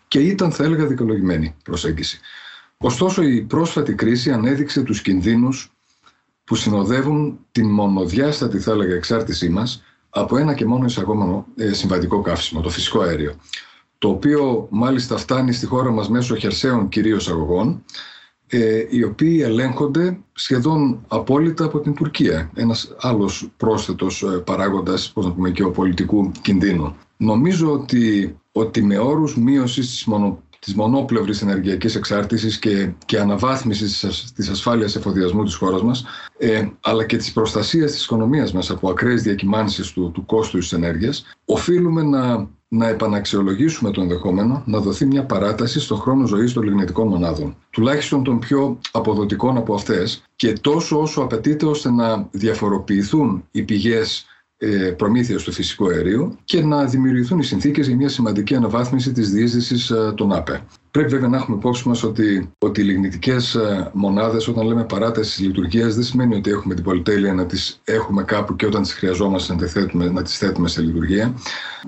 και 0.08 0.18
ήταν, 0.18 0.52
θα 0.52 0.64
έλεγα, 0.64 0.86
δικαιολογημένη 0.86 1.54
προσέγγιση. 1.64 2.20
Ωστόσο, 2.78 3.22
η 3.22 3.40
πρόσφατη 3.40 3.94
κρίση 3.94 4.30
ανέδειξε 4.30 4.82
τους 4.82 5.02
κινδύνους 5.02 5.72
που 6.44 6.54
συνοδεύουν 6.54 7.38
την 7.52 7.70
μονοδιάστατη, 7.70 8.58
θα 8.58 8.72
έλεγα, 8.72 8.94
εξάρτησή 8.94 9.48
μας 9.48 9.82
από 10.10 10.36
ένα 10.36 10.54
και 10.54 10.66
μόνο 10.66 10.84
εισαγόμενο 10.84 11.46
ε, 11.56 11.72
συμβατικό 11.72 12.20
καύσιμο, 12.20 12.60
το 12.60 12.68
φυσικό 12.68 13.00
αέριο 13.00 13.34
το 14.02 14.08
οποίο 14.08 14.66
μάλιστα 14.70 15.16
φτάνει 15.16 15.52
στη 15.52 15.66
χώρα 15.66 15.90
μας 15.90 16.08
μέσω 16.08 16.36
χερσαίων 16.36 16.88
κυρίως 16.88 17.28
αγωγών, 17.28 17.84
ε, 18.46 18.86
οι 18.88 19.02
οποίοι 19.02 19.40
ελέγχονται 19.44 20.18
σχεδόν 20.32 21.04
απόλυτα 21.08 21.64
από 21.64 21.80
την 21.80 21.94
Τουρκία. 21.94 22.50
Ένας 22.54 22.94
άλλος 23.00 23.50
πρόσθετος 23.56 24.22
ε, 24.22 24.26
παράγοντας, 24.26 25.12
πώς 25.12 25.24
να 25.24 25.32
πούμε, 25.32 25.50
και 25.50 25.62
ο 25.62 25.70
πολιτικού 25.70 26.30
κινδύνου. 26.42 26.96
Νομίζω 27.16 27.72
ότι, 27.72 28.36
ότι 28.52 28.82
με 28.82 28.98
όρους 28.98 29.36
μείωσης 29.36 29.88
της, 29.88 30.04
μονο, 30.04 30.42
της 30.64 30.74
μονόπλευρης 30.74 31.42
ενεργειακής 31.42 31.94
εξάρτησης 31.94 32.58
και, 32.58 32.90
και 33.04 33.18
αναβάθμισης 33.18 34.06
της 34.34 34.48
ασφάλειας 34.48 34.96
εφοδιασμού 34.96 35.44
της 35.44 35.54
χώρας 35.54 35.82
μας, 35.82 36.04
ε, 36.38 36.66
αλλά 36.80 37.04
και 37.04 37.16
της 37.16 37.32
προστασίας 37.32 37.92
της 37.92 38.04
οικονομίας 38.04 38.52
μας 38.52 38.70
από 38.70 38.90
ακραίες 38.90 39.22
διακυμάνσεις 39.22 39.92
του, 39.92 40.10
του 40.10 40.26
κόστου 40.26 40.58
της 40.58 40.72
ενέργειας, 40.72 41.24
οφείλουμε 41.44 42.02
να 42.02 42.48
να 42.74 42.88
επαναξιολογήσουμε 42.88 43.90
το 43.90 44.00
ενδεχόμενο 44.00 44.62
να 44.66 44.78
δοθεί 44.78 45.06
μια 45.06 45.24
παράταση 45.24 45.80
στο 45.80 45.94
χρόνο 45.94 46.26
ζωής 46.26 46.52
των 46.52 46.62
λιγνητικών 46.62 47.08
μονάδων, 47.08 47.56
τουλάχιστον 47.70 48.22
των 48.24 48.38
πιο 48.38 48.78
αποδοτικών 48.92 49.56
από 49.56 49.74
αυτές, 49.74 50.22
και 50.36 50.52
τόσο 50.52 51.00
όσο 51.00 51.20
απαιτείται 51.20 51.66
ώστε 51.66 51.90
να 51.90 52.28
διαφοροποιηθούν 52.30 53.44
οι 53.50 53.62
πηγές 53.62 54.18
ε, 54.18 54.31
προμήθειας 54.96 55.42
του 55.42 55.52
φυσικού 55.52 55.88
αερίου 55.88 56.36
και 56.44 56.62
να 56.64 56.84
δημιουργηθούν 56.84 57.38
οι 57.38 57.44
συνθήκες 57.44 57.86
για 57.86 57.96
μια 57.96 58.08
σημαντική 58.08 58.54
αναβάθμιση 58.54 59.12
της 59.12 59.30
διείσδυσης 59.30 59.90
ε, 59.90 60.12
των 60.16 60.32
ΑΠΕ. 60.32 60.64
Πρέπει 60.90 61.08
βέβαια 61.08 61.28
να 61.28 61.36
έχουμε 61.36 61.56
υπόψη 61.56 61.88
μας 61.88 62.02
ότι, 62.02 62.50
ότι 62.58 62.80
οι 62.80 62.84
λιγνητικές 62.84 63.54
ε, 63.54 63.90
μονάδες, 63.92 64.48
όταν 64.48 64.66
λέμε 64.66 64.84
παράταση 64.84 65.36
της 65.36 65.46
λειτουργίας, 65.46 65.94
δεν 65.94 66.04
σημαίνει 66.04 66.34
ότι 66.34 66.50
έχουμε 66.50 66.74
την 66.74 66.84
πολυτέλεια 66.84 67.32
να 67.32 67.46
τις 67.46 67.80
έχουμε 67.84 68.22
κάπου 68.22 68.56
και 68.56 68.66
όταν 68.66 68.82
τις 68.82 68.92
χρειαζόμαστε 68.92 69.54
να 70.12 70.22
τις 70.22 70.38
θέτουμε 70.38 70.68
σε 70.68 70.80
λειτουργία. 70.80 71.34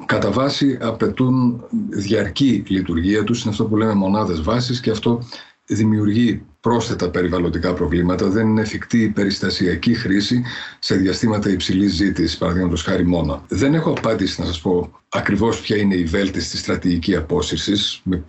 Κατά 0.07 0.31
βάση 0.31 0.79
απαιτούν 0.81 1.65
διαρκή 1.89 2.63
λειτουργία 2.67 3.25
τους, 3.25 3.43
είναι 3.43 3.51
αυτό 3.51 3.65
που 3.65 3.77
λέμε 3.77 3.95
μονάδες 3.95 4.43
βάσης 4.43 4.81
και 4.81 4.91
αυτό 4.91 5.23
δημιουργεί 5.67 6.43
πρόσθετα 6.61 7.11
περιβαλλοντικά 7.11 7.75
προβλήματα, 7.75 8.29
δεν 8.29 8.49
είναι 8.49 8.61
εφικτή 8.61 8.99
η 9.03 9.09
περιστασιακή 9.09 9.95
χρήση 9.95 10.43
σε 10.79 10.95
διαστήματα 10.95 11.51
υψηλής 11.51 11.93
ζήτησης, 11.93 12.39
παραδείγματος 12.39 12.83
χάρη 12.83 13.07
μόνο. 13.07 13.45
Δεν 13.49 13.75
έχω 13.75 13.91
απάντηση 13.91 14.41
να 14.41 14.47
σας 14.47 14.61
πω 14.61 15.01
ακριβώς 15.09 15.61
ποια 15.61 15.77
είναι 15.77 15.95
η 15.95 16.05
βέλτιστη 16.05 16.57
στρατηγική 16.57 17.17
απόσυρσης, 17.17 18.01
με, 18.05 18.25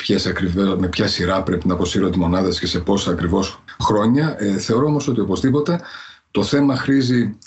με 0.77 0.87
ποια 0.87 1.07
σειρά 1.07 1.43
πρέπει 1.43 1.67
να 1.67 1.73
αποσύρονται 1.73 2.17
μονάδες 2.17 2.59
και 2.59 2.67
σε 2.67 2.79
πόσα 2.79 3.11
ακριβώς 3.11 3.63
χρόνια. 3.81 4.35
Ε, 4.39 4.57
θεωρώ 4.57 4.85
όμως 4.85 5.07
ότι 5.07 5.19
οπωσδήποτε 5.19 5.79
το 6.31 6.43
θέμα 6.43 6.75
χρήζει 6.77 7.37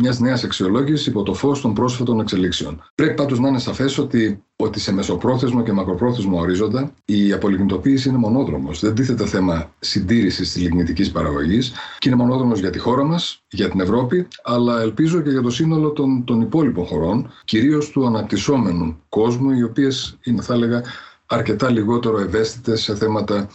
μιας 0.00 0.20
νέας 0.20 0.44
αξιολόγησης 0.44 1.06
υπό 1.06 1.22
το 1.22 1.34
φως 1.34 1.60
των 1.60 1.74
πρόσφατων 1.74 2.20
εξελίξεων. 2.20 2.82
Πρέπει 2.94 3.14
πάντως 3.14 3.38
να 3.38 3.48
είναι 3.48 3.58
σαφές 3.58 3.98
ότι, 3.98 4.42
ότι 4.56 4.80
σε 4.80 4.92
μεσοπρόθεσμο 4.92 5.62
και 5.62 5.72
μακροπρόθεσμο 5.72 6.40
ορίζοντα 6.40 6.94
η 7.04 7.32
απολιγνητοποίηση 7.32 8.08
είναι 8.08 8.18
μονόδρομος. 8.18 8.80
Δεν 8.80 8.94
τίθεται 8.94 9.26
θέμα 9.26 9.72
συντήρησης 9.78 10.52
της 10.52 10.62
λιγνητικής 10.62 11.10
παραγωγής 11.10 11.72
και 11.98 12.08
είναι 12.08 12.18
μονόδρομος 12.18 12.60
για 12.60 12.70
τη 12.70 12.78
χώρα 12.78 13.04
μας, 13.04 13.44
για 13.50 13.68
την 13.68 13.80
Ευρώπη, 13.80 14.28
αλλά 14.42 14.80
ελπίζω 14.80 15.20
και 15.20 15.30
για 15.30 15.42
το 15.42 15.50
σύνολο 15.50 15.90
των, 15.90 16.24
των 16.24 16.40
υπόλοιπων 16.40 16.84
χωρών, 16.84 17.30
κυρίως 17.44 17.90
του 17.90 18.06
αναπτυσσόμενου 18.06 19.00
κόσμου, 19.08 19.50
οι 19.50 19.62
οποίες 19.62 20.18
είναι, 20.22 20.42
θα 20.42 20.54
έλεγα, 20.54 20.82
αρκετά 21.26 21.70
λιγότερο 21.70 22.20
ευαίσθητες 22.20 22.82
σε 22.82 22.96
θέματα 22.96 23.48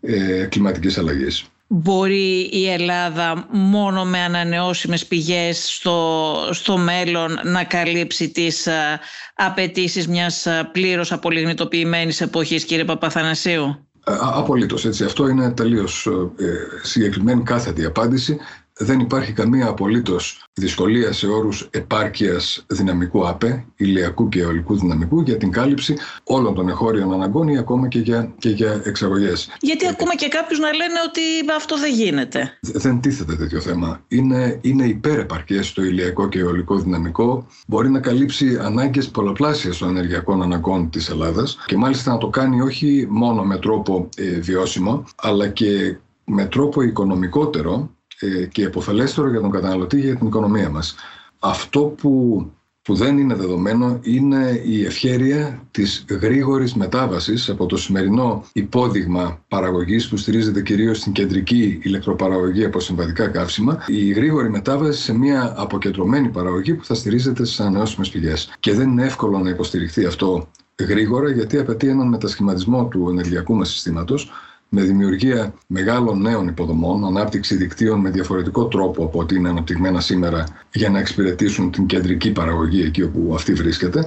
ε, 0.00 0.44
κλιματικής 0.44 0.98
αλλαγής 0.98 1.48
μπορεί 1.68 2.48
η 2.52 2.68
Ελλάδα 2.68 3.46
μόνο 3.50 4.04
με 4.04 4.18
ανανεώσιμες 4.18 5.06
πηγές 5.06 5.74
στο, 5.74 6.34
στο 6.50 6.76
μέλλον 6.76 7.38
να 7.44 7.64
καλύψει 7.64 8.30
τις 8.30 8.66
α, 8.66 8.72
ε, 8.72 9.00
απαιτήσεις 9.34 10.08
μιας 10.08 10.46
α, 10.46 10.52
ε, 10.58 10.68
πλήρως 10.72 11.12
απολιγνητοποιημένης 11.12 12.20
εποχής, 12.20 12.64
κύριε 12.64 12.84
Παπαθανασίου; 12.84 13.88
Απολύτως 14.20 14.84
έτσι. 14.84 15.04
Αυτό 15.04 15.28
είναι 15.28 15.50
τελείως 15.50 16.06
ε, 16.38 16.42
συγκεκριμένη 16.82 17.42
κάθετη 17.42 17.84
απάντηση 17.84 18.38
δεν 18.78 19.00
υπάρχει 19.00 19.32
καμία 19.32 19.66
απολύτως 19.68 20.48
δυσκολία 20.54 21.12
σε 21.12 21.26
όρους 21.26 21.68
επάρκειας 21.70 22.64
δυναμικού 22.66 23.28
ΑΠΕ, 23.28 23.64
ηλιακού 23.76 24.28
και 24.28 24.40
αιωλικού 24.40 24.76
δυναμικού 24.78 25.20
για 25.20 25.36
την 25.36 25.50
κάλυψη 25.50 25.96
όλων 26.24 26.54
των 26.54 26.68
εχώριων 26.68 27.12
αναγκών 27.12 27.48
ή 27.48 27.58
ακόμα 27.58 27.88
και 27.88 27.98
για, 27.98 28.34
και 28.38 28.48
για 28.48 28.80
εξαγωγές. 28.84 29.48
Γιατί 29.60 29.86
ακούμε 29.86 30.14
και 30.14 30.28
κάποιους 30.28 30.58
να 30.58 30.72
λένε 30.72 30.98
ότι 31.08 31.20
αυτό 31.56 31.78
δεν 31.78 31.92
γίνεται. 31.92 32.58
Δεν 32.60 33.00
τίθεται 33.00 33.36
τέτοιο 33.36 33.60
θέμα. 33.60 34.00
Είναι, 34.08 34.58
είναι 34.60 34.84
υπερεπαρκές 34.84 35.72
το 35.72 35.82
ηλιακό 35.82 36.28
και 36.28 36.38
αιωλικό 36.38 36.76
δυναμικό. 36.78 37.46
Μπορεί 37.66 37.90
να 37.90 38.00
καλύψει 38.00 38.58
ανάγκες 38.60 39.08
πολλαπλάσιας 39.08 39.78
των 39.78 39.88
ενεργειακών 39.88 40.42
αναγκών 40.42 40.90
της 40.90 41.08
Ελλάδας 41.08 41.58
και 41.66 41.76
μάλιστα 41.76 42.12
να 42.12 42.18
το 42.18 42.28
κάνει 42.28 42.60
όχι 42.60 43.06
μόνο 43.10 43.42
με 43.42 43.58
τρόπο 43.58 44.08
ε, 44.16 44.40
βιώσιμο, 44.40 45.04
αλλά 45.16 45.48
και 45.48 45.96
με 46.24 46.46
τρόπο 46.46 46.82
οικονομικότερο 46.82 47.90
ε, 47.97 47.97
και 48.52 48.64
επωφελέστερο 48.64 49.30
για 49.30 49.40
τον 49.40 49.50
καταναλωτή 49.50 50.00
για 50.00 50.16
την 50.16 50.26
οικονομία 50.26 50.70
μας. 50.70 50.94
Αυτό 51.38 51.80
που, 51.80 52.42
που 52.82 52.94
δεν 52.94 53.18
είναι 53.18 53.34
δεδομένο 53.34 53.98
είναι 54.02 54.62
η 54.64 54.84
ευχέρεια 54.84 55.62
της 55.70 56.04
γρήγορης 56.10 56.74
μετάβασης 56.74 57.48
από 57.48 57.66
το 57.66 57.76
σημερινό 57.76 58.44
υπόδειγμα 58.52 59.44
παραγωγής 59.48 60.08
που 60.08 60.16
στηρίζεται 60.16 60.62
κυρίως 60.62 60.98
στην 60.98 61.12
κεντρική 61.12 61.80
ηλεκτροπαραγωγή 61.82 62.64
από 62.64 62.80
συμβατικά 62.80 63.28
καύσιμα, 63.28 63.84
η 63.86 64.08
γρήγορη 64.08 64.50
μετάβαση 64.50 65.02
σε 65.02 65.18
μια 65.18 65.54
αποκεντρωμένη 65.56 66.28
παραγωγή 66.28 66.74
που 66.74 66.84
θα 66.84 66.94
στηρίζεται 66.94 67.44
στις 67.44 67.60
ανανεώσιμες 67.60 68.08
πηγές. 68.08 68.54
Και 68.60 68.74
δεν 68.74 68.88
είναι 68.90 69.04
εύκολο 69.04 69.38
να 69.38 69.50
υποστηριχθεί 69.50 70.04
αυτό 70.04 70.48
γρήγορα 70.84 71.30
γιατί 71.30 71.58
απαιτεί 71.58 71.88
έναν 71.88 72.08
μετασχηματισμό 72.08 72.86
του 72.86 73.08
ενεργειακού 73.10 73.54
μας 73.54 73.70
συστήματος 73.70 74.30
με 74.68 74.82
δημιουργία 74.82 75.54
μεγάλων 75.66 76.20
νέων 76.20 76.48
υποδομών, 76.48 77.04
ανάπτυξη 77.04 77.56
δικτύων 77.56 78.00
με 78.00 78.10
διαφορετικό 78.10 78.66
τρόπο 78.66 79.04
από 79.04 79.18
ό,τι 79.18 79.34
είναι 79.34 79.48
αναπτυγμένα 79.48 80.00
σήμερα 80.00 80.44
για 80.72 80.90
να 80.90 80.98
εξυπηρετήσουν 80.98 81.70
την 81.70 81.86
κεντρική 81.86 82.32
παραγωγή 82.32 82.82
εκεί 82.82 83.02
όπου 83.02 83.32
αυτή 83.34 83.52
βρίσκεται, 83.52 84.04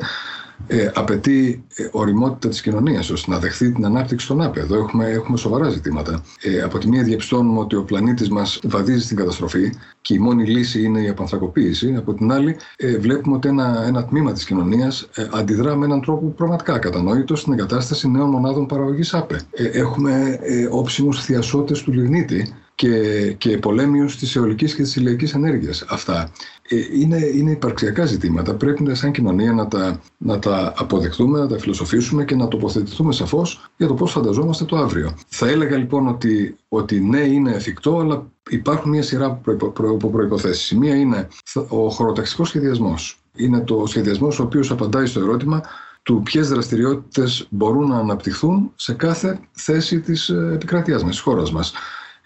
ε, 0.68 0.92
απαιτεί 0.94 1.64
ε, 1.76 1.88
οριμότητα 1.92 2.50
της 2.50 2.62
κοινωνίας 2.62 3.10
ώστε 3.10 3.32
να 3.32 3.40
δεχθεί 3.40 3.72
την 3.72 3.86
ανάπτυξη 3.86 4.28
των 4.28 4.42
ΑΠΕ. 4.42 4.60
Εδώ 4.60 4.78
έχουμε, 4.78 5.06
έχουμε 5.06 5.38
σοβαρά 5.38 5.70
ζητήματα. 5.70 6.24
Ε, 6.42 6.62
από 6.62 6.78
τη 6.78 6.88
μία 6.88 7.04
διαπιστώνουμε 7.04 7.60
ότι 7.60 7.76
ο 7.76 7.84
πλανήτης 7.84 8.30
μας 8.30 8.60
βαδίζει 8.64 9.04
στην 9.04 9.18
καταστροφή 9.18 9.72
και 10.02 10.14
η 10.14 10.20
μόνη 10.20 10.46
λύση 10.46 10.84
είναι 10.84 11.02
η 11.02 11.10
απανθρακοποίηση. 11.10 11.96
Από 11.96 12.14
την 12.14 12.32
άλλη, 12.32 12.56
ε, 12.76 12.98
βλέπουμε 12.98 13.36
ότι 13.36 13.48
ένα, 13.48 13.84
ένα 13.88 14.06
τμήμα 14.06 14.32
της 14.32 14.46
κοινωνίας 14.46 15.10
ε, 15.16 15.28
αντιδρά 15.34 15.76
με 15.76 15.86
έναν 15.86 16.02
τρόπο 16.02 16.28
πραγματικά 16.28 16.78
κατανόητο 16.80 17.36
στην 17.36 17.54
εγκατάσταση 17.54 18.10
νέων 18.10 18.30
μονάδων 18.30 18.66
παραγωγής 18.66 19.14
ΑΠΕ. 19.14 19.42
Ε, 19.52 19.64
έχουμε 19.64 20.40
ε, 20.42 20.68
όψιμους 20.72 21.24
θειασότες 21.24 21.82
του 21.82 21.92
λιγνίτη 21.92 22.54
και, 22.76 23.34
και 23.38 23.58
πολέμιους 23.58 24.18
της 24.18 24.36
αιωλικής 24.36 24.76
και 24.76 24.82
της 24.82 24.96
ηλιακής 24.96 25.34
ενέργειας. 25.34 25.86
Αυτά 25.90 26.32
ε, 26.61 26.61
είναι, 26.76 27.18
είναι 27.18 27.52
υπαρξιακά 27.52 28.06
ζητήματα. 28.06 28.56
Πρέπει 28.56 28.96
σαν 28.96 29.12
κοινωνία 29.12 29.54
να 29.54 29.68
τα, 29.68 30.02
να 30.18 30.40
τα 30.40 30.74
αποδεχτούμε, 30.78 31.40
να 31.40 31.48
τα 31.48 31.60
φιλοσοφήσουμε 31.60 32.26
και 32.26 32.36
να 32.36 32.48
τοποθετηθούμε 32.48 33.14
σαφώς 33.14 33.70
για 33.78 33.88
το 33.88 33.94
πώς 33.94 34.12
φανταζόμαστε 34.12 34.66
το 34.66 34.78
αύριο. 34.78 35.14
Θα 35.28 35.48
έλεγα 35.48 35.78
λοιπόν 35.78 36.08
ότι, 36.08 36.56
ότι 36.68 37.00
ναι 37.00 37.20
είναι 37.20 37.52
εφικτό, 37.52 38.00
αλλά 38.00 38.28
υπάρχουν 38.50 38.90
μια 38.90 39.04
σειρά 39.04 39.26
από 39.26 39.56
προ, 39.56 39.72
προ, 39.72 39.96
προϋποθέσεις. 39.96 40.78
μία 40.78 40.96
είναι 40.96 41.28
ο 41.68 41.90
χωροταξικός 41.90 42.48
σχεδιασμός. 42.48 43.20
Είναι 43.36 43.60
το 43.60 43.84
σχεδιασμός 43.86 44.40
ο 44.40 44.44
οποίος 44.44 44.72
απαντάει 44.72 45.06
στο 45.06 45.20
ερώτημα 45.20 45.62
του 46.04 46.22
ποιες 46.24 46.50
δραστηριότητες 46.50 47.48
μπορούν 47.50 47.88
να 47.88 47.98
αναπτυχθούν 47.98 48.72
σε 48.76 48.94
κάθε 48.94 49.40
θέση 49.52 50.00
της 50.00 50.30
ε, 50.30 50.52
επικρατείας 50.54 51.04
μας, 51.04 51.12
της 51.12 51.20
χώρας 51.20 51.52
μας 51.52 51.74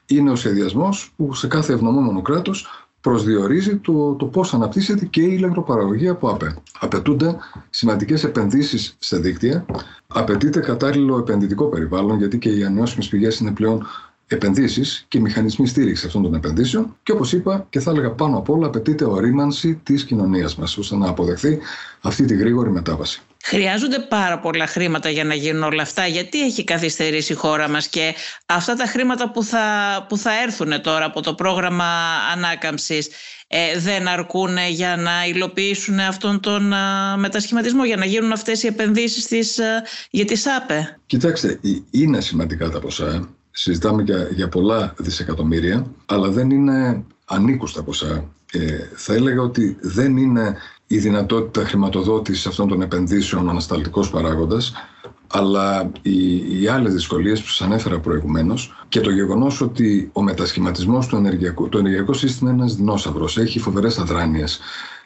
είναι 0.05 0.31
ο 0.31 0.35
σχεδιασμός 0.35 1.13
που 1.15 1.33
σε 1.33 1.47
κάθε 1.47 1.73
ευνομόμενο 1.73 2.21
κράτος 2.21 2.84
προσδιορίζει 3.05 3.77
το, 3.77 4.13
το 4.13 4.25
πώς 4.25 4.53
αναπτύσσεται 4.53 5.05
και 5.05 5.21
η 5.21 5.29
ηλεκτροπαραγωγή 5.31 6.07
από 6.07 6.29
ΑΠΕ. 6.29 6.55
Απαιτούνται 6.79 7.35
σημαντικές 7.69 8.23
επενδύσεις 8.23 8.95
σε 8.99 9.17
δίκτυα, 9.17 9.65
απαιτείται 10.07 10.59
κατάλληλο 10.59 11.17
επενδυτικό 11.17 11.65
περιβάλλον, 11.65 12.17
γιατί 12.17 12.37
και 12.37 12.49
οι 12.49 12.63
ανανεώσιμες 12.63 13.07
πηγές 13.07 13.39
είναι 13.39 13.51
πλέον 13.51 13.85
επενδύσεις 14.27 15.05
και 15.07 15.19
μηχανισμοί 15.19 15.67
στήριξης 15.67 16.05
αυτών 16.05 16.21
των 16.21 16.33
επενδύσεων. 16.33 16.95
Και 17.03 17.11
όπως 17.11 17.33
είπα, 17.33 17.65
και 17.69 17.79
θα 17.79 17.91
έλεγα 17.91 18.11
πάνω 18.11 18.37
απ' 18.37 18.49
όλα, 18.49 18.67
απαιτείται 18.67 19.05
ορίμανση 19.05 19.79
της 19.83 20.03
κοινωνίας 20.03 20.55
μας, 20.55 20.77
ώστε 20.77 20.95
να 20.95 21.09
αποδεχθεί 21.09 21.59
αυτή 22.01 22.25
τη 22.25 22.35
γρήγορη 22.35 22.71
μετάβαση. 22.71 23.21
Χρειάζονται 23.47 23.99
πάρα 23.99 24.39
πολλά 24.39 24.67
χρήματα 24.67 25.09
για 25.09 25.23
να 25.23 25.33
γίνουν 25.33 25.63
όλα 25.63 25.81
αυτά. 25.81 26.07
Γιατί 26.07 26.41
έχει 26.41 26.63
καθυστερήσει 26.63 27.33
η 27.33 27.35
χώρα 27.35 27.69
μας 27.69 27.87
και 27.87 28.13
αυτά 28.45 28.75
τα 28.75 28.85
χρήματα 28.85 29.31
που 29.31 29.43
θα, 29.43 29.65
που 30.09 30.17
θα 30.17 30.41
έρθουν 30.41 30.81
τώρα 30.81 31.05
από 31.05 31.21
το 31.21 31.33
πρόγραμμα 31.33 31.85
ανάκαμψης 32.33 33.09
ε, 33.47 33.79
δεν 33.79 34.07
αρκούν 34.07 34.57
για 34.69 34.95
να 34.95 35.25
υλοποιήσουν 35.27 35.99
αυτόν 35.99 36.39
τον 36.39 36.73
μετασχηματισμό, 37.17 37.85
για 37.85 37.95
να 37.95 38.05
γίνουν 38.05 38.31
αυτές 38.31 38.63
οι 38.63 38.67
επενδύσεις 38.67 39.25
της, 39.27 39.59
για 40.09 40.25
τη 40.25 40.35
ΣΑΠΕ; 40.35 40.99
Κοιτάξτε, 41.05 41.59
είναι 41.91 42.21
σημαντικά 42.21 42.69
τα 42.69 42.79
ποσά. 42.79 43.29
Συζητάμε 43.51 44.01
για, 44.01 44.27
για 44.31 44.49
πολλά 44.49 44.93
δισεκατομμύρια, 44.97 45.85
αλλά 46.05 46.29
δεν 46.29 46.49
είναι 46.49 47.03
ανήκουστα 47.25 47.83
ποσά. 47.83 48.29
Ε, 48.55 48.89
θα 48.95 49.13
έλεγα 49.13 49.41
ότι 49.41 49.77
δεν 49.81 50.17
είναι 50.17 50.55
η 50.87 50.97
δυνατότητα 50.97 51.67
χρηματοδότησης 51.67 52.47
αυτών 52.47 52.67
των 52.67 52.81
επενδύσεων 52.81 53.49
ανασταλτικός 53.49 54.09
παράγοντας, 54.09 54.73
αλλά 55.27 55.91
οι, 56.01 56.61
οι 56.61 56.67
άλλες 56.67 56.93
δυσκολίες 56.93 57.41
που 57.41 57.47
σας 57.47 57.61
ανέφερα 57.67 57.99
προηγουμένως 57.99 58.85
και 58.89 58.99
το 58.99 59.09
γεγονός 59.09 59.61
ότι 59.61 60.09
ο 60.13 60.21
μετασχηματισμός 60.21 61.07
του 61.07 61.15
ενεργειακού, 61.15 61.69
το 61.69 61.77
ενεργειακό 61.77 62.13
σύστημα 62.13 62.51
είναι 62.51 62.61
ένας 62.61 62.75
δεινόσαυρος, 62.75 63.37
έχει 63.37 63.59
φοβερές 63.59 63.97
αδράνειες 63.99 64.59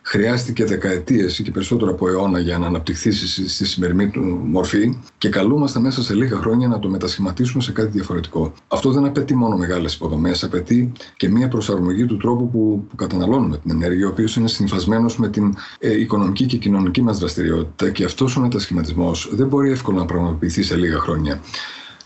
χρειάστηκε 0.09 0.65
δεκαετίες 0.65 1.39
ή 1.39 1.43
και 1.43 1.51
περισσότερο 1.51 1.91
από 1.91 2.07
αιώνα 2.07 2.39
για 2.39 2.57
να 2.57 2.65
αναπτυχθεί 2.67 3.11
στη 3.47 3.65
σημερινή 3.65 4.09
του 4.09 4.21
μορφή 4.43 4.97
και 5.17 5.29
καλούμαστε 5.29 5.79
μέσα 5.79 6.03
σε 6.03 6.13
λίγα 6.13 6.37
χρόνια 6.37 6.67
να 6.67 6.79
το 6.79 6.89
μετασχηματίσουμε 6.89 7.63
σε 7.63 7.71
κάτι 7.71 7.89
διαφορετικό. 7.89 8.53
Αυτό 8.67 8.91
δεν 8.91 9.05
απαιτεί 9.05 9.35
μόνο 9.35 9.57
μεγάλες 9.57 9.93
υποδομές, 9.93 10.43
απαιτεί 10.43 10.91
και 11.17 11.29
μια 11.29 11.47
προσαρμογή 11.47 12.05
του 12.05 12.17
τρόπου 12.17 12.49
που, 12.49 12.85
που 12.89 12.95
καταναλώνουμε 12.95 13.57
την 13.57 13.71
ενέργεια, 13.71 14.07
ο 14.07 14.09
οποίος 14.09 14.35
είναι 14.35 14.47
συμφασμένο 14.47 15.09
με 15.17 15.29
την 15.29 15.55
ε, 15.79 15.99
οικονομική 15.99 16.45
και 16.45 16.57
κοινωνική 16.57 17.01
μας 17.01 17.17
δραστηριότητα 17.19 17.89
και 17.89 18.03
αυτός 18.03 18.37
ο 18.37 18.39
μετασχηματισμός 18.41 19.29
δεν 19.31 19.47
μπορεί 19.47 19.71
εύκολα 19.71 19.97
να 19.97 20.05
πραγματοποιηθεί 20.05 20.63
σε 20.63 20.75
λίγα 20.75 20.99
χρόνια. 20.99 21.41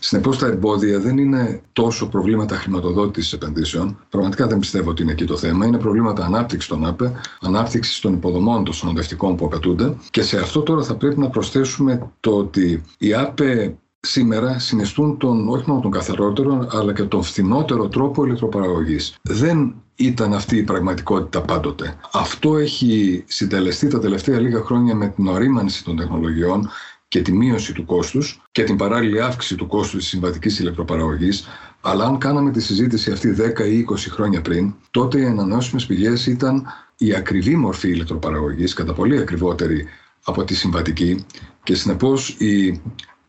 Συνεπώς, 0.06 0.38
τα 0.38 0.46
εμπόδια 0.46 1.00
δεν 1.00 1.18
είναι 1.18 1.60
τόσο 1.72 2.08
προβλήματα 2.08 2.56
χρηματοδότησης 2.56 3.32
επενδύσεων. 3.32 3.98
Πραγματικά 4.08 4.46
δεν 4.46 4.58
πιστεύω 4.58 4.90
ότι 4.90 5.02
είναι 5.02 5.12
εκεί 5.12 5.24
το 5.24 5.36
θέμα. 5.36 5.66
Είναι 5.66 5.78
προβλήματα 5.78 6.24
ανάπτυξης 6.24 6.68
των 6.68 6.86
ΑΠΕ, 6.86 7.12
ανάπτυξης 7.40 8.00
των 8.00 8.12
υποδομών 8.12 8.64
των 8.64 8.74
συνοδευτικών 8.74 9.36
που 9.36 9.44
απαιτούνται. 9.44 9.96
Και 10.10 10.22
σε 10.22 10.38
αυτό 10.38 10.60
τώρα 10.60 10.82
θα 10.82 10.94
πρέπει 10.94 11.20
να 11.20 11.28
προσθέσουμε 11.28 12.10
το 12.20 12.36
ότι 12.36 12.82
οι 12.98 13.14
ΑΠΕ 13.14 13.78
σήμερα 14.00 14.58
συνιστούν 14.58 15.18
τον, 15.18 15.48
όχι 15.48 15.64
μόνο 15.66 15.80
τον 15.80 15.90
καθαρότερο, 15.90 16.68
αλλά 16.70 16.92
και 16.92 17.02
τον 17.02 17.22
φθηνότερο 17.22 17.88
τρόπο 17.88 18.24
ηλεκτροπαραγωγής. 18.24 19.14
Δεν 19.22 19.74
ήταν 19.94 20.34
αυτή 20.34 20.56
η 20.56 20.62
πραγματικότητα 20.62 21.40
πάντοτε. 21.40 21.96
Αυτό 22.12 22.56
έχει 22.56 23.24
συντελεστεί 23.26 23.88
τα 23.88 23.98
τελευταία 23.98 24.40
λίγα 24.40 24.60
χρόνια 24.60 24.94
με 24.94 25.08
την 25.08 25.26
ορίμανση 25.26 25.84
των 25.84 25.96
τεχνολογιών 25.96 26.70
και 27.14 27.22
τη 27.22 27.32
μείωση 27.32 27.72
του 27.72 27.84
κόστους 27.84 28.40
και 28.52 28.62
την 28.64 28.76
παράλληλη 28.76 29.20
αύξηση 29.22 29.54
του 29.54 29.66
κόστου 29.66 29.96
της 29.96 30.06
συμβατικής 30.06 30.58
ηλεκτροπαραγωγής, 30.58 31.46
αλλά 31.80 32.04
αν 32.04 32.18
κάναμε 32.18 32.50
τη 32.50 32.60
συζήτηση 32.60 33.10
αυτή 33.10 33.36
10 33.58 33.58
ή 33.58 33.86
20 33.90 33.94
χρόνια 34.10 34.40
πριν, 34.40 34.74
τότε 34.90 35.20
οι 35.20 35.24
ανανεώσιμες 35.24 35.86
πηγές 35.86 36.26
ήταν 36.26 36.66
η 36.96 37.14
ακριβή 37.14 37.56
μορφή 37.56 37.88
ηλεκτροπαραγωγής, 37.88 38.74
κατά 38.74 38.92
πολύ 38.92 39.18
ακριβότερη 39.18 39.86
από 40.24 40.44
τη 40.44 40.54
συμβατική 40.54 41.24
και 41.62 41.74
συνεπώς 41.74 42.28
η 42.28 42.80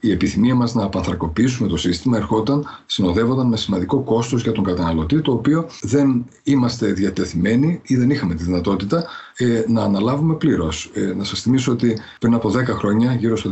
η 0.06 0.12
επιθυμία 0.12 0.56
μας 0.56 0.74
να 0.74 0.84
απανθρακοποιήσουμε 0.84 1.68
το 1.68 1.78
σύστημα 1.78 2.18
ερχόταν, 2.18 2.66
συνοδεύονταν 2.86 3.48
με 3.48 3.58
σημαντικό 3.58 4.00
κόστος 4.00 4.44
για 4.44 4.52
τον 4.52 4.64
καταναλωτή, 4.64 5.22
το 5.22 5.32
οποίο 5.32 5.68
δεν 5.82 6.26
είμαστε 6.44 6.88
διατεθειμένοι 6.88 7.82
ή 7.84 7.96
δεν 7.96 8.10
είχαμε 8.10 8.36
τη 8.36 8.44
δυνατότητα 8.44 9.06
ε, 9.38 9.64
να 9.68 9.84
αναλάβουμε 9.84 10.36
πλήρως. 10.36 10.92
Ε, 10.94 11.14
να 11.18 11.24
σας 11.24 11.42
θυμίσω 11.42 11.72
ότι 11.72 11.98
πριν 12.20 12.34
από 12.34 12.50
10 12.50 12.66
χρόνια, 12.66 13.14
γύρω 13.14 13.38
στο 13.38 13.52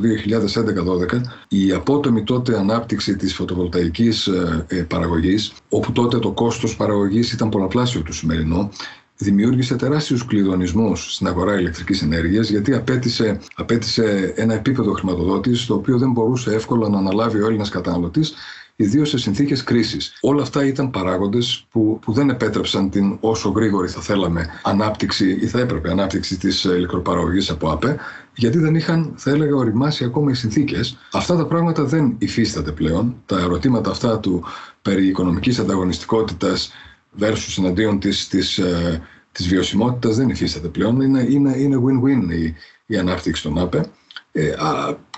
2011-2012, 1.14 1.22
η 1.48 1.72
απότομη 1.72 2.24
τότε 2.24 2.58
ανάπτυξη 2.58 3.16
της 3.16 3.36
φωτοβολταϊκής 3.36 4.28
ε, 4.28 4.66
ε, 4.68 4.82
παραγωγής, 4.82 5.54
όπου 5.70 5.92
τότε 5.92 6.20
το 6.20 6.32
κόστος 6.32 6.76
παραγωγής 6.76 7.32
ήταν 7.32 7.50
πολλαπλάσιο 7.50 8.02
του 8.02 8.14
σημερινού, 8.14 8.70
δημιούργησε 9.18 9.76
τεράστιους 9.76 10.26
κλειδονισμούς 10.26 11.14
στην 11.14 11.28
αγορά 11.28 11.60
ηλεκτρικής 11.60 12.02
ενέργειας 12.02 12.50
γιατί 12.50 12.74
απέτησε, 12.74 13.40
απέτησε 13.56 14.34
ένα 14.36 14.54
επίπεδο 14.54 14.92
χρηματοδότησης 14.92 15.66
το 15.66 15.74
οποίο 15.74 15.98
δεν 15.98 16.12
μπορούσε 16.12 16.54
εύκολα 16.54 16.90
να 16.90 16.98
αναλάβει 16.98 17.42
ο 17.42 17.46
Έλληνας 17.46 17.70
καταναλωτής 17.70 18.34
ιδίως 18.76 19.10
σε 19.10 19.18
συνθήκες 19.18 19.64
κρίσης. 19.64 20.18
Όλα 20.22 20.42
αυτά 20.42 20.66
ήταν 20.66 20.92
παράγοντες 20.92 21.66
που, 21.72 22.00
που 22.02 22.12
δεν 22.12 22.30
επέτρεψαν 22.30 22.90
την 22.90 23.18
όσο 23.20 23.50
γρήγορη 23.50 23.88
θα 23.88 24.02
θέλαμε 24.02 24.50
ανάπτυξη 24.64 25.38
ή 25.42 25.48
θα 25.48 25.60
έπρεπε 25.60 25.90
ανάπτυξη 25.92 26.38
της 26.38 26.64
ηλεκτροπαραγωγής 26.64 27.50
από 27.50 27.70
ΑΠΕ, 27.70 27.98
γιατί 28.36 28.58
δεν 28.58 28.76
είχαν, 28.76 29.14
θα 29.16 29.32
έλεγα, 29.32 29.56
οριμάσει 29.56 30.04
ακόμα 30.04 30.32
οι 30.32 30.34
συνθήκες. 30.34 30.98
Αυτά 31.12 31.36
τα 31.36 31.46
πράγματα 31.46 31.84
δεν 31.84 32.16
υφίσταται 32.18 32.72
πλέον. 32.72 33.16
Τα 33.26 33.40
ερωτήματα 33.40 33.92
αυτά 33.92 34.20
του 34.20 34.44
περί 34.82 35.08
οικονομικής 35.08 35.60
ανταγωνιστικότητας 35.60 36.72
versus 37.20 37.58
εναντίον 37.58 38.00
της, 38.00 38.28
της, 38.28 38.58
ε, 38.58 39.02
της 39.32 39.48
βιωσιμότητας 39.48 40.16
δεν 40.16 40.30
υφίσταται 40.30 40.68
πλέον. 40.68 41.02
Είναι, 41.02 41.26
είναι, 41.30 41.58
είναι 41.58 41.78
win-win 41.78 42.32
η, 42.32 42.54
η 42.86 42.98
ανάπτυξη 42.98 43.44
των 43.44 43.58
ΑΠΕ. 43.58 43.86
Ε, 44.32 44.54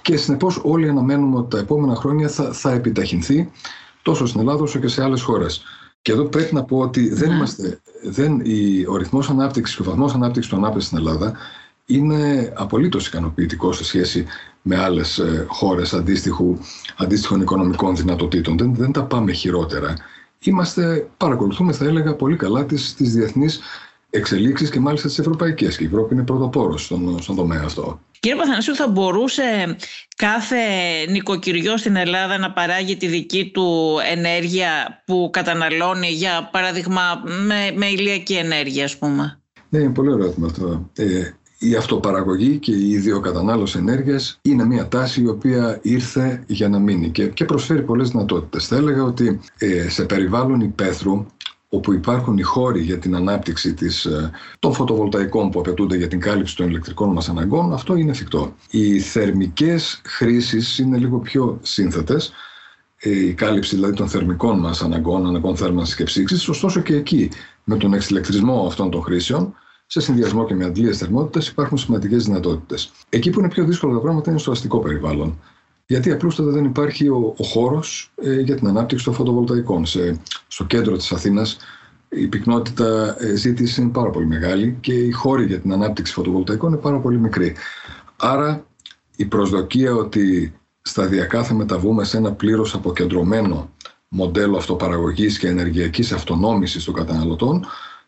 και 0.01 0.17
συνεπώς 0.17 0.61
όλοι 0.63 0.89
αναμένουμε 0.89 1.37
ότι 1.37 1.49
τα 1.49 1.57
επόμενα 1.57 1.95
χρόνια 1.95 2.29
θα, 2.29 2.53
θα 2.53 2.71
επιταχυνθεί 2.71 3.51
τόσο 4.01 4.25
στην 4.25 4.39
Ελλάδα 4.39 4.61
όσο 4.61 4.79
και 4.79 4.87
σε 4.87 5.03
άλλες 5.03 5.21
χώρες. 5.21 5.63
Και 6.01 6.11
εδώ 6.11 6.23
πρέπει 6.23 6.53
να 6.53 6.63
πω 6.63 6.77
ότι 6.77 7.09
δεν 7.13 7.29
ναι. 7.29 7.35
είμαστε, 7.35 7.79
δεν, 8.03 8.39
η, 8.43 8.85
ο 8.87 8.95
ρυθμός 8.95 9.29
ανάπτυξης 9.29 9.75
και 9.75 9.81
ο 9.81 9.85
βαθμός 9.85 10.13
ανάπτυξης 10.13 10.51
των 10.51 10.65
ΑΠΕ 10.65 10.79
στην 10.79 10.97
Ελλάδα 10.97 11.33
είναι 11.85 12.53
απολύτως 12.55 13.07
ικανοποιητικό 13.07 13.73
σε 13.73 13.83
σχέση 13.83 14.25
με 14.61 14.79
άλλες 14.79 15.17
ε, 15.17 15.45
χώρες 15.47 15.93
αντίστοιχων 16.97 17.41
οικονομικών 17.41 17.95
δυνατοτήτων. 17.95 18.57
Δεν, 18.57 18.75
δεν 18.75 18.91
τα 18.91 19.03
πάμε 19.03 19.31
χειρότερα 19.31 19.95
είμαστε, 20.43 21.07
παρακολουθούμε 21.17 21.73
θα 21.73 21.85
έλεγα 21.85 22.15
πολύ 22.15 22.35
καλά 22.35 22.65
τις, 22.65 22.93
τις 22.93 23.13
διεθνείς 23.13 23.59
εξελίξεις 24.09 24.69
και 24.69 24.79
μάλιστα 24.79 25.07
τις 25.07 25.19
ευρωπαϊκές 25.19 25.77
και 25.77 25.83
η 25.83 25.87
Ευρώπη 25.87 26.13
είναι 26.13 26.23
πρωτοπόρος 26.23 26.83
στον, 26.83 27.21
στον 27.21 27.35
τομέα 27.35 27.61
αυτό. 27.65 27.99
Κύριε 28.19 28.37
Παθανασίου, 28.37 28.75
θα 28.75 28.87
μπορούσε 28.87 29.75
κάθε 30.15 30.57
νοικοκυριό 31.09 31.77
στην 31.77 31.95
Ελλάδα 31.95 32.37
να 32.37 32.51
παράγει 32.51 32.97
τη 32.97 33.07
δική 33.07 33.51
του 33.53 33.97
ενέργεια 34.11 35.03
που 35.05 35.29
καταναλώνει, 35.33 36.07
για 36.07 36.49
παράδειγμα, 36.51 37.23
με, 37.45 37.71
με 37.75 37.85
ηλιακή 37.85 38.33
ενέργεια, 38.33 38.83
ας 38.83 38.97
πούμε; 38.97 39.41
Ναι, 39.69 39.79
είναι 39.79 39.93
πολύ 39.93 40.11
ωραίο 40.11 40.35
αυτό. 40.45 40.89
Ε, 40.95 41.31
η 41.57 41.75
αυτοπαραγωγή 41.75 42.57
και 42.57 42.71
η 42.71 42.89
ιδιοκατανάλωση 42.89 43.77
ενέργειας 43.77 44.39
είναι 44.41 44.65
μια 44.65 44.87
τάση 44.87 45.21
η 45.21 45.27
οποία 45.27 45.79
ήρθε 45.81 46.43
για 46.47 46.69
να 46.69 46.79
μείνει 46.79 47.09
και, 47.09 47.27
και 47.27 47.45
προσφέρει 47.45 47.81
πολλές 47.81 48.09
δυνατότητες. 48.09 48.67
Θα 48.67 48.75
έλεγα 48.75 49.03
ότι 49.03 49.39
ε, 49.57 49.89
σε 49.89 50.03
περιβάλλον 50.03 50.61
υπαίθρου 50.61 51.25
όπου 51.69 51.93
υπάρχουν 51.93 52.37
οι 52.37 52.41
χώροι 52.41 52.81
για 52.81 52.97
την 52.97 53.15
ανάπτυξη 53.15 53.73
της, 53.73 54.05
ε, 54.05 54.31
των 54.59 54.73
φωτοβολταϊκών 54.73 55.49
που 55.49 55.59
απαιτούνται 55.59 55.97
για 55.97 56.07
την 56.07 56.19
κάλυψη 56.19 56.55
των 56.55 56.69
ηλεκτρικών 56.69 57.11
μας 57.11 57.29
αναγκών, 57.29 57.73
αυτό 57.73 57.95
είναι 57.95 58.11
εφικτό. 58.11 58.55
Οι 58.69 58.99
θερμικές 58.99 60.01
χρήσεις 60.05 60.77
είναι 60.77 60.97
λίγο 60.97 61.17
πιο 61.17 61.59
σύνθετες, 61.61 62.31
ε, 62.97 63.09
η 63.09 63.33
κάλυψη 63.33 63.75
δηλαδή 63.75 63.93
των 63.93 64.07
θερμικών 64.09 64.59
μας 64.59 64.81
αναγκών, 64.81 65.27
αναγκών 65.27 65.55
θέρμανσης 65.57 65.95
και 65.95 66.03
ψήξης, 66.03 66.47
ωστόσο 66.47 66.81
και 66.81 66.95
εκεί 66.95 67.29
με 67.63 67.77
τον 67.77 67.93
εξηλεκτρισμό 67.93 68.65
αυτών 68.67 68.89
των 68.89 69.01
χρήσεων 69.01 69.55
σε 69.95 70.01
συνδυασμό 70.01 70.45
και 70.45 70.55
με 70.55 70.65
αντλίες 70.65 70.97
θερμότητας 70.97 71.47
υπάρχουν 71.47 71.77
σημαντικές 71.77 72.25
δυνατότητες. 72.25 72.91
Εκεί 73.09 73.29
που 73.29 73.39
είναι 73.39 73.47
πιο 73.47 73.65
δύσκολα 73.65 73.93
τα 73.93 73.99
πράγματα 73.99 74.29
είναι 74.29 74.39
στο 74.39 74.51
αστικό 74.51 74.79
περιβάλλον. 74.79 75.39
Γιατί 75.85 76.11
απλούστατα 76.11 76.51
δεν 76.51 76.65
υπάρχει 76.65 77.07
ο, 77.07 77.33
ο 77.37 77.43
χώρος 77.43 78.11
ε, 78.15 78.39
για 78.39 78.55
την 78.55 78.67
ανάπτυξη 78.67 79.05
των 79.05 79.13
φωτοβολταϊκών. 79.13 79.85
Σε, 79.85 80.21
στο 80.47 80.63
κέντρο 80.63 80.97
της 80.97 81.11
Αθήνας 81.11 81.57
η 82.09 82.27
πυκνότητα 82.27 83.15
ε, 83.19 83.35
ζήτηση 83.35 83.81
είναι 83.81 83.91
πάρα 83.91 84.09
πολύ 84.09 84.25
μεγάλη 84.25 84.77
και 84.81 84.93
οι 84.93 85.11
χώροι 85.11 85.45
για 85.45 85.59
την 85.59 85.73
ανάπτυξη 85.73 86.13
φωτοβολταϊκών 86.13 86.69
είναι 86.71 86.81
πάρα 86.81 86.99
πολύ 86.99 87.19
μικροί. 87.19 87.55
Άρα 88.15 88.65
η 89.15 89.25
προσδοκία 89.25 89.93
ότι 89.93 90.53
σταδιακά 90.81 91.43
θα 91.43 91.53
μεταβούμε 91.53 92.03
σε 92.03 92.17
ένα 92.17 92.31
πλήρως 92.31 92.73
αποκεντρωμένο 92.73 93.69
μοντέλο 94.07 94.57
αυτοπαραγωγής 94.57 95.37
και 95.37 95.47
ενεργειακής 95.47 96.11
αυτονόμησης 96.11 96.83
των 96.83 96.93
καταναλωτών 96.93 97.65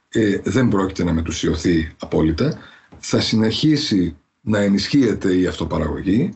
ε, 0.10 0.40
δεν 0.44 0.68
πρόκειται 0.68 1.04
να 1.04 1.14
μετουσιωθεί 1.14 1.92
απόλυτα. 2.00 2.58
Θα 3.00 3.20
συνεχίσει 3.22 4.16
να 4.42 4.60
ενισχύεται 4.60 5.38
η 5.38 5.48
αυτοπαραγωγή, 5.48 6.34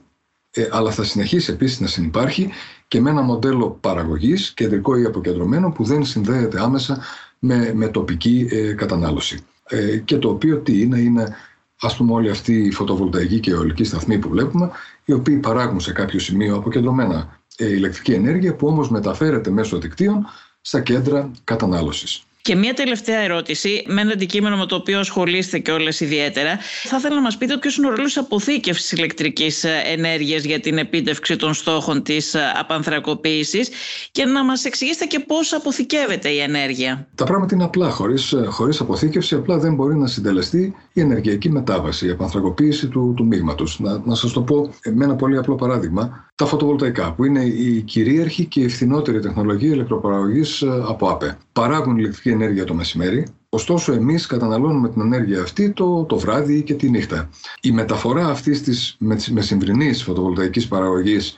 ε, 0.52 0.68
αλλά 0.72 0.92
θα 0.92 1.04
συνεχίσει 1.04 1.52
επίσης 1.52 1.80
να 1.80 1.88
συνεπάρχει 1.88 2.50
και 2.88 3.02
με 3.02 3.10
ένα 3.10 3.22
μοντέλο 3.22 3.70
παραγωγής, 3.82 4.54
κεντρικό 4.54 4.98
ή 4.98 5.06
αποκεντρωμένο, 5.06 5.72
που 5.72 5.84
δεν 5.84 6.06
συνδέεται 6.06 6.62
άμεσα 6.62 7.02
με, 7.40 7.74
με 7.74 7.88
τοπική 7.88 8.48
ε, 8.52 8.74
κατανάλωση. 8.74 9.40
Ε, 9.68 9.98
και 9.98 10.18
το 10.18 10.30
οποίο 10.30 10.58
τι 10.58 10.82
είναι, 10.82 11.00
είναι 11.00 11.36
ας 11.82 11.98
πούμε 11.98 12.14
όλοι 12.14 12.30
αυτοί 12.30 12.54
οι 12.54 12.72
φωτοβολταϊκοί 12.72 13.40
και 13.40 13.52
αιωλικοί 13.52 13.84
σταθμοί 13.84 14.18
που 14.18 14.30
βλέπουμε, 14.30 14.70
οι 15.06 15.14
οποίοι 15.14 15.38
παράγουν 15.38 15.80
σε 15.80 15.92
κάποιο 15.92 16.20
σημείο 16.20 16.56
αποκεντρωμένα 16.56 17.40
ε, 17.58 17.68
ηλεκτρική 17.68 18.12
ενέργεια, 18.12 18.56
που 18.56 18.68
όμως 18.68 18.90
μεταφέρεται 18.90 19.50
μέσω 19.50 19.78
δικτύων 19.78 20.26
στα 20.62 20.82
κέντρα 20.82 21.32
κατανάλωσης. 21.44 22.24
Και 22.41 22.56
μία 22.56 22.73
τελευταία 22.73 23.19
ερώτηση, 23.19 23.84
με 23.88 24.01
ένα 24.01 24.12
αντικείμενο 24.12 24.58
με 24.58 24.65
το 24.65 24.75
οποίο 24.75 24.99
ασχολείστε 24.99 25.60
και 25.60 25.71
όλες 25.71 25.99
ιδιαίτερα. 25.99 26.58
Θα 26.84 26.97
ήθελα 26.97 27.15
να 27.15 27.21
μας 27.21 27.38
πείτε 27.38 27.58
ποιος 27.58 27.77
είναι 27.77 27.88
ο 27.88 27.89
ρόλος 27.89 28.17
αποθήκευσης 28.17 28.91
ηλεκτρικής 28.91 29.63
ενέργειας 29.86 30.43
για 30.43 30.60
την 30.60 30.77
επίτευξη 30.77 31.36
των 31.36 31.54
στόχων 31.54 32.04
της 32.04 32.36
απανθρακοποίησης 32.60 33.69
και 34.12 34.25
να 34.25 34.43
μας 34.43 34.65
εξηγήσετε 34.65 35.06
και 35.06 35.19
πώς 35.19 35.54
αποθηκεύεται 35.54 36.30
η 36.30 36.39
ενέργεια. 36.39 37.08
Τα 37.15 37.25
πράγματα 37.25 37.56
είναι 37.56 37.63
απλά. 37.63 37.89
Χωρίς, 37.89 38.36
χωρίς 38.47 38.80
αποθήκευση 38.80 39.36
απλά 39.36 39.58
δεν 39.58 39.73
μπορεί 39.75 39.95
να 39.95 40.08
συντελεστεί 40.08 40.75
η 40.93 41.01
ενεργειακή 41.01 41.51
μετάβαση, 41.51 42.08
η 42.08 42.10
απανθρακοποίηση 42.10 42.88
του, 42.88 43.13
του 43.15 43.25
μείγματος. 43.25 43.80
Να, 43.80 44.01
να 44.06 44.15
σας 44.15 44.32
το 44.32 44.41
πω 44.41 44.73
με 44.93 45.06
ένα 45.06 45.15
πολύ 45.15 45.38
απλό 45.38 45.56
παράδειγμα. 45.56 46.30
Τα 46.36 46.45
φωτοβολταϊκά 46.45 47.13
που 47.13 47.25
είναι 47.25 47.43
η 47.43 47.82
κυρίαρχη 47.82 48.45
και 48.45 48.60
η 48.60 48.67
φθηνότερη 48.67 49.19
τεχνολογία 49.19 49.73
ηλεκτροπαραγωγής 49.73 50.63
από 50.88 51.08
ΑΠΕ. 51.08 51.38
Παράγουν 51.54 51.97
ηλεκτρική 51.97 52.31
ενέργεια 52.32 52.63
το 52.65 52.74
μεσημέρι, 52.74 53.28
ωστόσο 53.50 53.94
εμείς 53.94 54.26
καταναλώνουμε 54.26 54.89
την 54.89 55.02
ενέργεια 55.02 55.41
αυτή 55.41 55.70
το, 55.70 56.04
το 56.04 56.17
βράδυ 56.17 56.62
και 56.62 56.74
τη 56.74 56.89
νύχτα. 56.89 57.30
Η 57.62 57.72
μεταφορά 57.72 58.28
αυτής 58.28 58.62
της 58.62 58.98
μεσημβρινής 59.32 60.04
φωτοβολταϊκής 60.04 60.67
παραγωγής 60.67 61.38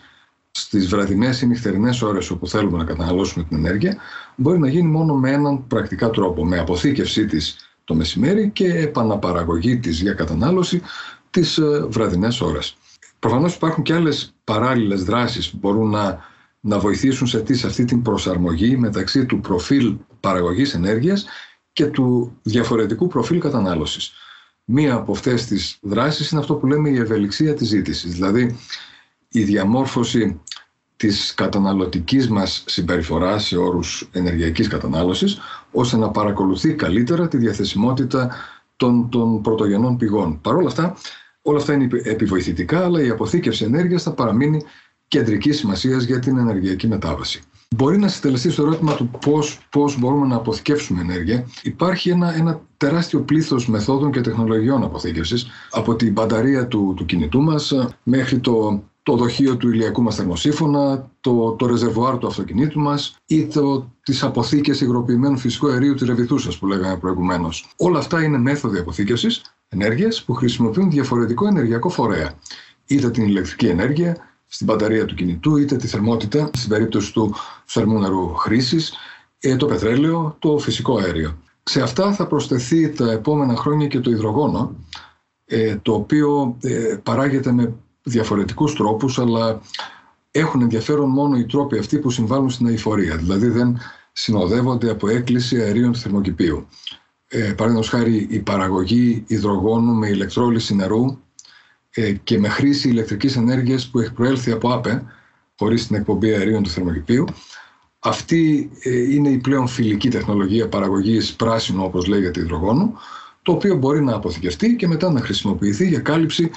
στις 0.51 0.87
βραδινές 0.87 1.41
ή 1.41 1.47
νυχτερινές 1.47 2.01
ώρες 2.01 2.29
όπου 2.29 2.47
θέλουμε 2.47 2.77
να 2.77 2.83
καταναλώσουμε 2.83 3.43
την 3.43 3.57
ενέργεια 3.57 3.97
μπορεί 4.35 4.59
να 4.59 4.67
γίνει 4.67 4.87
μόνο 4.87 5.15
με 5.15 5.31
έναν 5.31 5.67
πρακτικά 5.67 6.09
τρόπο, 6.09 6.45
με 6.45 6.59
αποθήκευσή 6.59 7.25
της 7.25 7.55
το 7.83 7.95
μεσημέρι 7.95 8.49
και 8.49 8.67
επαναπαραγωγή 8.67 9.77
της 9.77 10.01
για 10.01 10.13
κατανάλωση 10.13 10.81
τις 11.29 11.57
ε, 11.57 11.85
βραδινές 11.89 12.41
ώρες. 12.41 12.75
Προφανώς 13.19 13.55
υπάρχουν 13.55 13.83
και 13.83 13.93
άλλες 13.93 14.33
παράλληλες 14.43 15.03
δράσεις 15.03 15.49
που 15.49 15.57
μπορούν 15.61 15.89
να 15.89 16.19
να 16.65 16.79
βοηθήσουν 16.79 17.27
σε, 17.27 17.41
τι, 17.41 17.53
σε 17.55 17.67
αυτή 17.67 17.85
την 17.85 18.01
προσαρμογή 18.01 18.77
μεταξύ 18.77 19.25
του 19.25 19.39
προφίλ 19.39 19.97
παραγωγής 20.19 20.73
ενέργειας 20.73 21.25
και 21.73 21.85
του 21.85 22.37
διαφορετικού 22.41 23.07
προφίλ 23.07 23.39
κατανάλωσης. 23.39 24.13
Μία 24.63 24.93
από 24.93 25.11
αυτές 25.11 25.45
τις 25.45 25.77
δράσεις 25.81 26.29
είναι 26.29 26.41
αυτό 26.41 26.55
που 26.55 26.67
λέμε 26.67 26.89
η 26.89 26.97
ευελιξία 26.97 27.53
της 27.53 27.67
ζήτησης, 27.67 28.13
δηλαδή 28.13 28.57
η 29.27 29.43
διαμόρφωση 29.43 30.41
της 30.95 31.33
καταναλωτικής 31.33 32.29
μας 32.29 32.63
συμπεριφοράς 32.67 33.45
σε 33.45 33.57
όρους 33.57 34.09
ενεργειακής 34.11 34.67
κατανάλωσης, 34.67 35.39
ώστε 35.71 35.97
να 35.97 36.09
παρακολουθεί 36.09 36.73
καλύτερα 36.73 37.27
τη 37.27 37.37
διαθεσιμότητα 37.37 38.35
των, 38.75 39.09
των 39.09 39.41
πρωτογενών 39.41 39.97
πηγών. 39.97 40.41
Παρ' 40.41 40.55
όλα 40.55 40.67
αυτά, 40.67 40.97
όλα 41.41 41.57
αυτά 41.57 41.73
είναι 41.73 41.87
επιβοηθητικά, 42.03 42.83
αλλά 42.83 43.01
η 43.03 43.09
αποθήκευση 43.09 43.63
ενέργειας 43.63 44.03
θα 44.03 44.11
παραμείνει 44.11 44.61
κεντρική 45.07 45.51
σημασία 45.51 45.97
για 45.97 46.19
την 46.19 46.37
ενεργειακή 46.37 46.87
μετάβαση. 46.87 47.41
Μπορεί 47.75 47.97
να 47.97 48.07
συντελεστεί 48.07 48.51
στο 48.51 48.61
ερώτημα 48.61 48.95
του 48.95 49.09
πώς, 49.21 49.59
πώς 49.69 49.99
μπορούμε 49.99 50.27
να 50.27 50.35
αποθηκεύσουμε 50.35 51.01
ενέργεια. 51.01 51.45
Υπάρχει 51.63 52.09
ένα, 52.09 52.35
ένα 52.35 52.61
τεράστιο 52.77 53.19
πλήθος 53.21 53.67
μεθόδων 53.67 54.11
και 54.11 54.21
τεχνολογιών 54.21 54.83
αποθήκευσης 54.83 55.47
από 55.71 55.95
την 55.95 56.11
μπαταρία 56.11 56.67
του, 56.67 56.93
του 56.95 57.05
κινητού 57.05 57.41
μας 57.41 57.73
μέχρι 58.03 58.39
το 58.39 58.83
το 59.03 59.15
δοχείο 59.15 59.57
του 59.57 59.69
ηλιακού 59.69 60.01
μας 60.01 60.15
θερμοσύφωνα, 60.15 61.09
το, 61.21 61.51
το 61.51 61.65
ρεζερβουάρ 61.65 62.17
του 62.17 62.27
αυτοκινήτου 62.27 62.79
μας 62.79 63.15
ή 63.25 63.45
το, 63.45 63.91
τις 64.03 64.23
αποθήκες 64.23 64.81
υγροποιημένου 64.81 65.37
φυσικού 65.37 65.67
αερίου 65.67 65.93
της 65.93 66.07
ρεβιθούσας 66.07 66.57
που 66.57 66.67
λέγαμε 66.67 66.97
προηγουμένως. 66.97 67.73
Όλα 67.77 67.99
αυτά 67.99 68.23
είναι 68.23 68.37
μέθοδοι 68.37 68.79
αποθήκευσης 68.79 69.41
ενέργειας 69.69 70.23
που 70.23 70.33
χρησιμοποιούν 70.33 70.89
διαφορετικό 70.89 71.47
ενεργειακό 71.47 71.89
φορέα. 71.89 72.33
Είτε 72.85 73.09
την 73.09 73.23
ηλεκτρική 73.23 73.65
ενέργεια 73.65 74.17
στην 74.53 74.65
μπαταρία 74.65 75.05
του 75.05 75.15
κινητού, 75.15 75.57
είτε 75.57 75.75
τη 75.75 75.87
θερμότητα 75.87 76.49
στην 76.53 76.69
περίπτωση 76.69 77.13
του 77.13 77.35
θερμού 77.65 77.99
νερού 77.99 78.33
χρήσης, 78.33 78.93
ε, 79.39 79.55
το 79.55 79.65
πετρέλαιο, 79.65 80.35
το 80.39 80.57
φυσικό 80.57 80.97
αέριο. 80.97 81.37
Σε 81.63 81.81
αυτά 81.81 82.13
θα 82.13 82.27
προσθεθεί 82.27 82.89
τα 82.89 83.11
επόμενα 83.11 83.55
χρόνια 83.55 83.87
και 83.87 83.99
το 83.99 84.11
υδρογόνο, 84.11 84.75
ε, 85.45 85.75
το 85.75 85.93
οποίο 85.93 86.57
ε, 86.61 86.97
παράγεται 87.03 87.51
με 87.51 87.73
διαφορετικούς 88.03 88.75
τρόπους, 88.75 89.19
αλλά 89.19 89.61
έχουν 90.31 90.61
ενδιαφέρον 90.61 91.09
μόνο 91.09 91.37
οι 91.37 91.45
τρόποι 91.45 91.77
αυτοί 91.77 91.99
που 91.99 92.09
συμβάλλουν 92.09 92.49
στην 92.49 92.67
αηφορία. 92.67 93.15
Δηλαδή 93.15 93.47
δεν 93.47 93.77
συνοδεύονται 94.11 94.89
από 94.89 95.09
έκκληση 95.09 95.61
αερίων 95.61 95.91
του 95.91 95.99
θερμοκηπίου. 95.99 96.67
Ε, 97.27 97.39
Παραδείγματος 97.39 97.89
χάρη 97.89 98.27
η 98.29 98.39
παραγωγή 98.39 99.23
υδρογόνου 99.27 99.93
με 99.93 100.07
ηλεκτρόλυση 100.07 100.75
νερού 100.75 101.05
ε, 101.05 101.32
και 102.23 102.39
με 102.39 102.47
χρήση 102.47 102.89
ηλεκτρικής 102.89 103.35
ενέργειας 103.35 103.89
που 103.89 103.99
έχει 103.99 104.13
προέλθει 104.13 104.51
από 104.51 104.73
ΑΠΕ, 104.73 105.03
χωρίς 105.57 105.87
την 105.87 105.95
εκπομπή 105.95 106.33
αερίων 106.33 106.63
του 106.63 106.69
θερμοκηπίου. 106.69 107.25
Αυτή 107.99 108.71
ε, 108.83 109.13
είναι 109.13 109.29
η 109.29 109.37
πλέον 109.37 109.67
φιλική 109.67 110.09
τεχνολογία 110.09 110.69
παραγωγής 110.69 111.33
πράσινου, 111.33 111.83
όπως 111.83 112.05
λέγεται, 112.05 112.39
υδρογόνου, 112.39 112.93
το 113.41 113.51
οποίο 113.51 113.75
μπορεί 113.75 114.03
να 114.03 114.15
αποθηκευτεί 114.15 114.75
και 114.75 114.87
μετά 114.87 115.11
να 115.11 115.19
χρησιμοποιηθεί 115.19 115.87
για 115.87 115.99
κάλυψη 115.99 116.51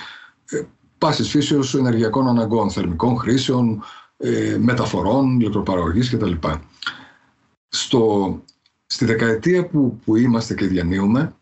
ε, 0.50 0.62
πάσης 0.98 1.28
φύσεως 1.28 1.74
ενεργειακών 1.74 2.28
αναγκών, 2.28 2.70
θερμικών 2.70 3.16
χρήσεων, 3.16 3.82
ε, 4.16 4.56
μεταφορών, 4.60 5.40
ηλεκτροπαραγωγής 5.40 6.10
κτλ. 6.10 6.32
Στο, 7.68 8.42
στη 8.86 9.04
δεκαετία 9.04 9.66
που, 9.66 10.00
που 10.04 10.16
είμαστε 10.16 10.54
και 10.54 10.66
διανύουμε, 10.66 11.34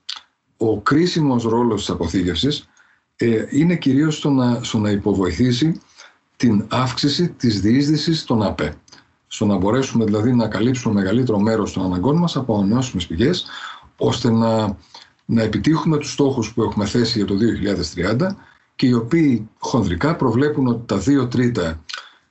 ο 0.57 0.81
κρίσιμος 0.81 1.45
ρόλος 1.45 1.81
της 1.81 1.91
αποθήκευσης 1.91 2.69
ε, 3.17 3.45
είναι 3.51 3.77
κυρίως 3.77 4.17
στο 4.17 4.31
να, 4.31 4.63
στο 4.63 4.79
να 4.79 4.91
υποβοηθήσει 4.91 5.81
την 6.37 6.67
αύξηση 6.69 7.29
της 7.29 7.61
διείσδυσης 7.61 8.25
των 8.25 8.43
ΑΠΕ. 8.43 8.75
Στο 9.27 9.47
να 9.47 9.57
μπορέσουμε 9.57 10.05
δηλαδή 10.05 10.35
να 10.35 10.49
καλύψουμε 10.49 10.95
μεγαλύτερο 10.95 11.39
μέρος 11.39 11.73
των 11.73 11.85
αναγκών 11.85 12.17
μας 12.17 12.37
από 12.37 12.57
ανανεώσιμες 12.57 13.07
πηγές, 13.07 13.47
ώστε 13.97 14.31
να, 14.31 14.77
να 15.25 15.43
επιτύχουμε 15.43 15.99
τους 15.99 16.13
στόχους 16.13 16.53
που 16.53 16.63
έχουμε 16.63 16.87
θέσει 16.87 17.19
για 17.19 17.27
το 17.27 17.35
2030 18.19 18.37
και 18.77 18.87
οι 18.87 18.93
οποίοι 18.93 19.49
χονδρικά 19.59 20.17
προβλέπουν 20.17 20.67
ότι 20.67 20.87
τα 20.87 20.99
δύο 20.99 21.29
τρίτα 21.29 21.85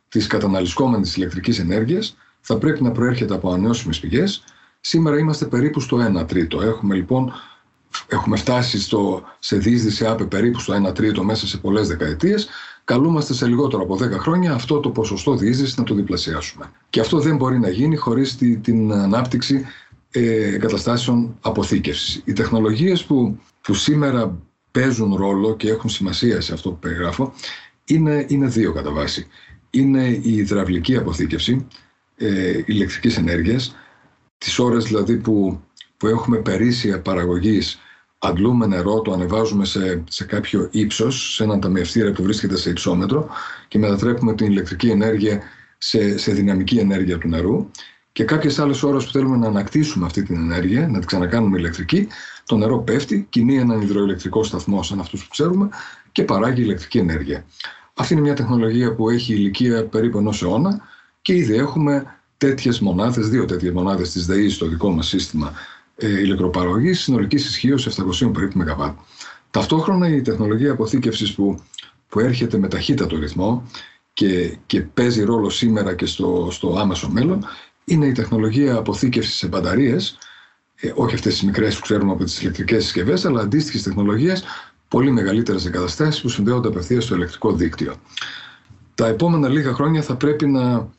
της 0.09 0.27
καταναλυσκόμενης 0.27 1.15
ηλεκτρικής 1.15 1.59
ενέργειας 1.59 2.17
θα 2.41 2.57
πρέπει 2.57 2.83
να 2.83 2.91
προέρχεται 2.91 3.33
από 3.33 3.49
ανανεώσιμες 3.49 3.99
πηγές. 3.99 4.43
Σήμερα 4.79 5.17
είμαστε 5.17 5.45
περίπου 5.45 5.79
στο 5.79 5.97
1 6.21 6.27
τρίτο. 6.27 6.61
Έχουμε 6.61 6.95
λοιπόν 6.95 7.33
έχουμε 8.07 8.37
φτάσει 8.37 8.81
στο, 8.81 9.23
σε 9.39 9.57
διείσδυση 9.57 10.05
ΑΠΕ 10.05 10.25
περίπου 10.25 10.59
στο 10.59 10.87
1 10.89 10.93
τρίτο 10.93 11.23
μέσα 11.23 11.47
σε 11.47 11.57
πολλές 11.57 11.87
δεκαετίες. 11.87 12.47
Καλούμαστε 12.83 13.33
σε 13.33 13.47
λιγότερο 13.47 13.83
από 13.83 13.95
10 13.95 14.11
χρόνια 14.11 14.53
αυτό 14.53 14.79
το 14.79 14.89
ποσοστό 14.89 15.35
διείσδυσης 15.35 15.77
να 15.77 15.83
το 15.83 15.93
διπλασιάσουμε. 15.93 16.71
Και 16.89 16.99
αυτό 16.99 17.19
δεν 17.19 17.35
μπορεί 17.35 17.59
να 17.59 17.69
γίνει 17.69 17.95
χωρίς 17.95 18.35
τη, 18.37 18.57
την 18.57 18.93
ανάπτυξη 18.93 19.65
ε, 20.11 20.53
εγκαταστάσεων 20.53 21.37
αποθήκευσης. 21.41 22.21
Οι 22.25 22.33
τεχνολογίες 22.33 23.03
που, 23.03 23.39
που 23.61 23.73
σήμερα 23.73 24.37
παίζουν 24.71 25.15
ρόλο 25.15 25.55
και 25.55 25.69
έχουν 25.69 25.89
σημασία 25.89 26.41
σε 26.41 26.53
αυτό 26.53 26.69
που 26.69 26.79
περιγράφω 26.79 27.33
είναι, 27.85 28.25
είναι 28.29 28.47
δύο 28.47 28.73
κατά 28.73 28.91
βάση. 28.91 29.27
Είναι 29.69 30.07
η 30.07 30.35
υδραυλική 30.35 30.95
αποθήκευση 30.95 31.67
ε, 32.15 32.61
ηλεκτρικής 32.65 33.17
ενέργειας, 33.17 33.75
τις 34.37 34.59
ώρες 34.59 34.83
δηλαδή 34.83 35.17
που, 35.17 35.61
που 35.97 36.07
έχουμε 36.07 36.37
περίσσια 36.37 37.01
παραγωγής 37.01 37.79
αντλούμε 38.23 38.65
νερό, 38.65 39.01
το 39.01 39.11
ανεβάζουμε 39.11 39.65
σε, 39.65 40.03
σε 40.09 40.23
κάποιο 40.23 40.67
ύψος, 40.71 41.33
σε 41.33 41.43
έναν 41.43 41.59
ταμιευτήρα 41.59 42.11
που 42.11 42.23
βρίσκεται 42.23 42.57
σε 42.57 42.69
υψόμετρο 42.69 43.29
και 43.67 43.77
μετατρέπουμε 43.77 44.33
την 44.33 44.45
ηλεκτρική 44.45 44.89
ενέργεια 44.89 45.41
σε, 45.77 46.17
σε 46.17 46.31
δυναμική 46.31 46.77
ενέργεια 46.77 47.17
του 47.17 47.27
νερού 47.27 47.69
και 48.11 48.23
κάποιες 48.23 48.59
άλλες 48.59 48.83
ώρες 48.83 49.05
που 49.05 49.11
θέλουμε 49.11 49.37
να 49.37 49.47
ανακτήσουμε 49.47 50.05
αυτή 50.05 50.23
την 50.23 50.35
ενέργεια, 50.35 50.87
να 50.87 50.97
την 50.97 51.07
ξανακάνουμε 51.07 51.57
ηλεκτρική, 51.57 52.07
το 52.45 52.57
νερό 52.57 52.79
πέφτει, 52.79 53.27
κινεί 53.29 53.57
έναν 53.57 53.81
υδροηλεκτρικό 53.81 54.43
σταθμό 54.43 54.83
σαν 54.83 54.99
αυτούς 54.99 55.23
που 55.23 55.29
ξέρουμε 55.29 55.69
και 56.11 56.23
παράγει 56.23 56.61
ηλεκτρική 56.61 56.97
ενέργεια. 56.97 57.45
Αυτή 57.93 58.13
είναι 58.13 58.21
μια 58.21 58.33
τεχνολογία 58.33 58.95
που 58.95 59.09
έχει 59.09 59.33
ηλικία 59.33 59.85
περίπου 59.85 60.17
ενός 60.17 60.43
αιώνα 60.43 60.81
και 61.21 61.33
ήδη 61.33 61.55
έχουμε 61.55 62.05
τέτοιες 62.37 62.79
μονάδες, 62.79 63.29
δύο 63.29 63.45
τέτοιες 63.45 63.71
μονάδες 63.71 64.11
της 64.11 64.25
ΔΕΗ 64.25 64.49
στο 64.49 64.65
δικό 64.65 64.89
μας 64.89 65.07
σύστημα 65.07 65.53
ε, 65.95 66.19
ηλεκτροπαραγωγή 66.19 66.93
συνολική 66.93 67.35
ισχύω 67.35 67.77
700 68.21 68.33
περίπου 68.33 68.57
ΜΒ. 68.57 68.89
Ταυτόχρονα 69.51 70.07
η 70.07 70.21
τεχνολογία 70.21 70.71
αποθήκευσης 70.71 71.33
που, 71.33 71.59
που 72.09 72.19
έρχεται 72.19 72.57
με 72.57 72.67
ταχύτατο 72.67 73.17
ρυθμό 73.17 73.69
και, 74.13 74.57
και 74.65 74.81
παίζει 74.81 75.23
ρόλο 75.23 75.49
σήμερα 75.49 75.95
και 75.95 76.05
στο, 76.05 76.47
στο 76.51 76.75
άμεσο 76.79 77.09
μέλλον 77.09 77.45
είναι 77.85 78.05
η 78.05 78.11
τεχνολογία 78.11 78.75
αποθήκευσης 78.75 79.35
σε 79.35 79.47
μπαταρίες, 79.47 80.17
ε, 80.75 80.91
όχι 80.95 81.15
αυτές 81.15 81.33
τις 81.33 81.43
μικρές 81.43 81.75
που 81.75 81.81
ξέρουμε 81.81 82.11
από 82.11 82.23
τις 82.23 82.41
ηλεκτρικές 82.41 82.83
συσκευές, 82.83 83.25
αλλά 83.25 83.41
αντίστοιχες 83.41 83.83
τεχνολογίες, 83.83 84.43
πολύ 84.87 85.11
μεγαλύτερες 85.11 85.65
εγκαταστάσεις 85.65 86.21
που 86.21 86.29
συνδέονται 86.29 86.67
απευθείας 86.67 87.03
στο 87.03 87.15
ηλεκτρικό 87.15 87.53
δίκτυο. 87.53 87.95
Τα 88.95 89.07
επόμενα 89.07 89.47
λίγα 89.47 89.73
χρόνια 89.73 90.01
θα 90.01 90.15
πρέπει 90.15 90.47
να 90.47 90.89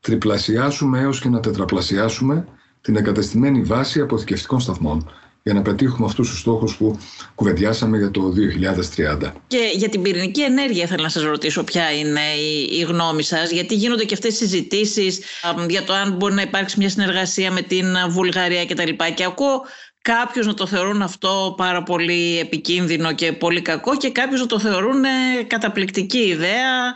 τριπλασιάσουμε 0.00 1.00
έως 1.00 1.20
και 1.20 1.28
να 1.28 1.40
τετραπλασιάσουμε 1.40 2.46
την 2.80 2.96
εγκαταστημένη 2.96 3.62
βάση 3.62 4.00
αποθηκευτικών 4.00 4.60
σταθμών 4.60 5.10
για 5.42 5.54
να 5.54 5.62
πετύχουμε 5.62 6.06
αυτούς 6.06 6.28
τους 6.28 6.38
στόχους 6.38 6.76
που 6.76 6.98
κουβεντιάσαμε 7.34 7.98
για 7.98 8.10
το 8.10 8.32
2030. 8.32 9.32
Και 9.46 9.70
για 9.74 9.88
την 9.88 10.02
πυρηνική 10.02 10.42
ενέργεια 10.42 10.86
θέλω 10.86 11.02
να 11.02 11.08
σας 11.08 11.22
ρωτήσω 11.22 11.64
ποια 11.64 11.92
είναι 11.92 12.20
η, 12.20 12.78
η 12.78 12.80
γνώμη 12.80 13.22
σας, 13.22 13.50
γιατί 13.50 13.74
γίνονται 13.74 14.04
και 14.04 14.14
αυτές 14.14 14.32
οι 14.32 14.36
συζητήσεις 14.36 15.20
για 15.68 15.82
το 15.82 15.92
αν 15.92 16.12
μπορεί 16.12 16.34
να 16.34 16.42
υπάρξει 16.42 16.78
μια 16.78 16.88
συνεργασία 16.88 17.50
με 17.52 17.62
την 17.62 17.86
Βουλγαρία 18.08 18.66
κτλ. 18.66 18.82
Και, 18.82 19.12
και 19.14 19.24
ακούω 19.24 19.64
κάποιους 20.02 20.46
να 20.46 20.54
το 20.54 20.66
θεωρούν 20.66 21.02
αυτό 21.02 21.54
πάρα 21.56 21.82
πολύ 21.82 22.38
επικίνδυνο 22.38 23.12
και 23.12 23.32
πολύ 23.32 23.62
κακό 23.62 23.96
και 23.96 24.10
κάποιους 24.10 24.40
να 24.40 24.46
το 24.46 24.58
θεωρούν 24.58 25.02
καταπληκτική 25.46 26.18
ιδέα 26.18 26.94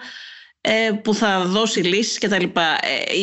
ε, 0.60 0.90
που 1.02 1.14
θα 1.14 1.44
δώσει 1.44 1.80
λύσεις 1.80 2.18
κτλ. 2.18 2.42
Ε, 2.42 2.50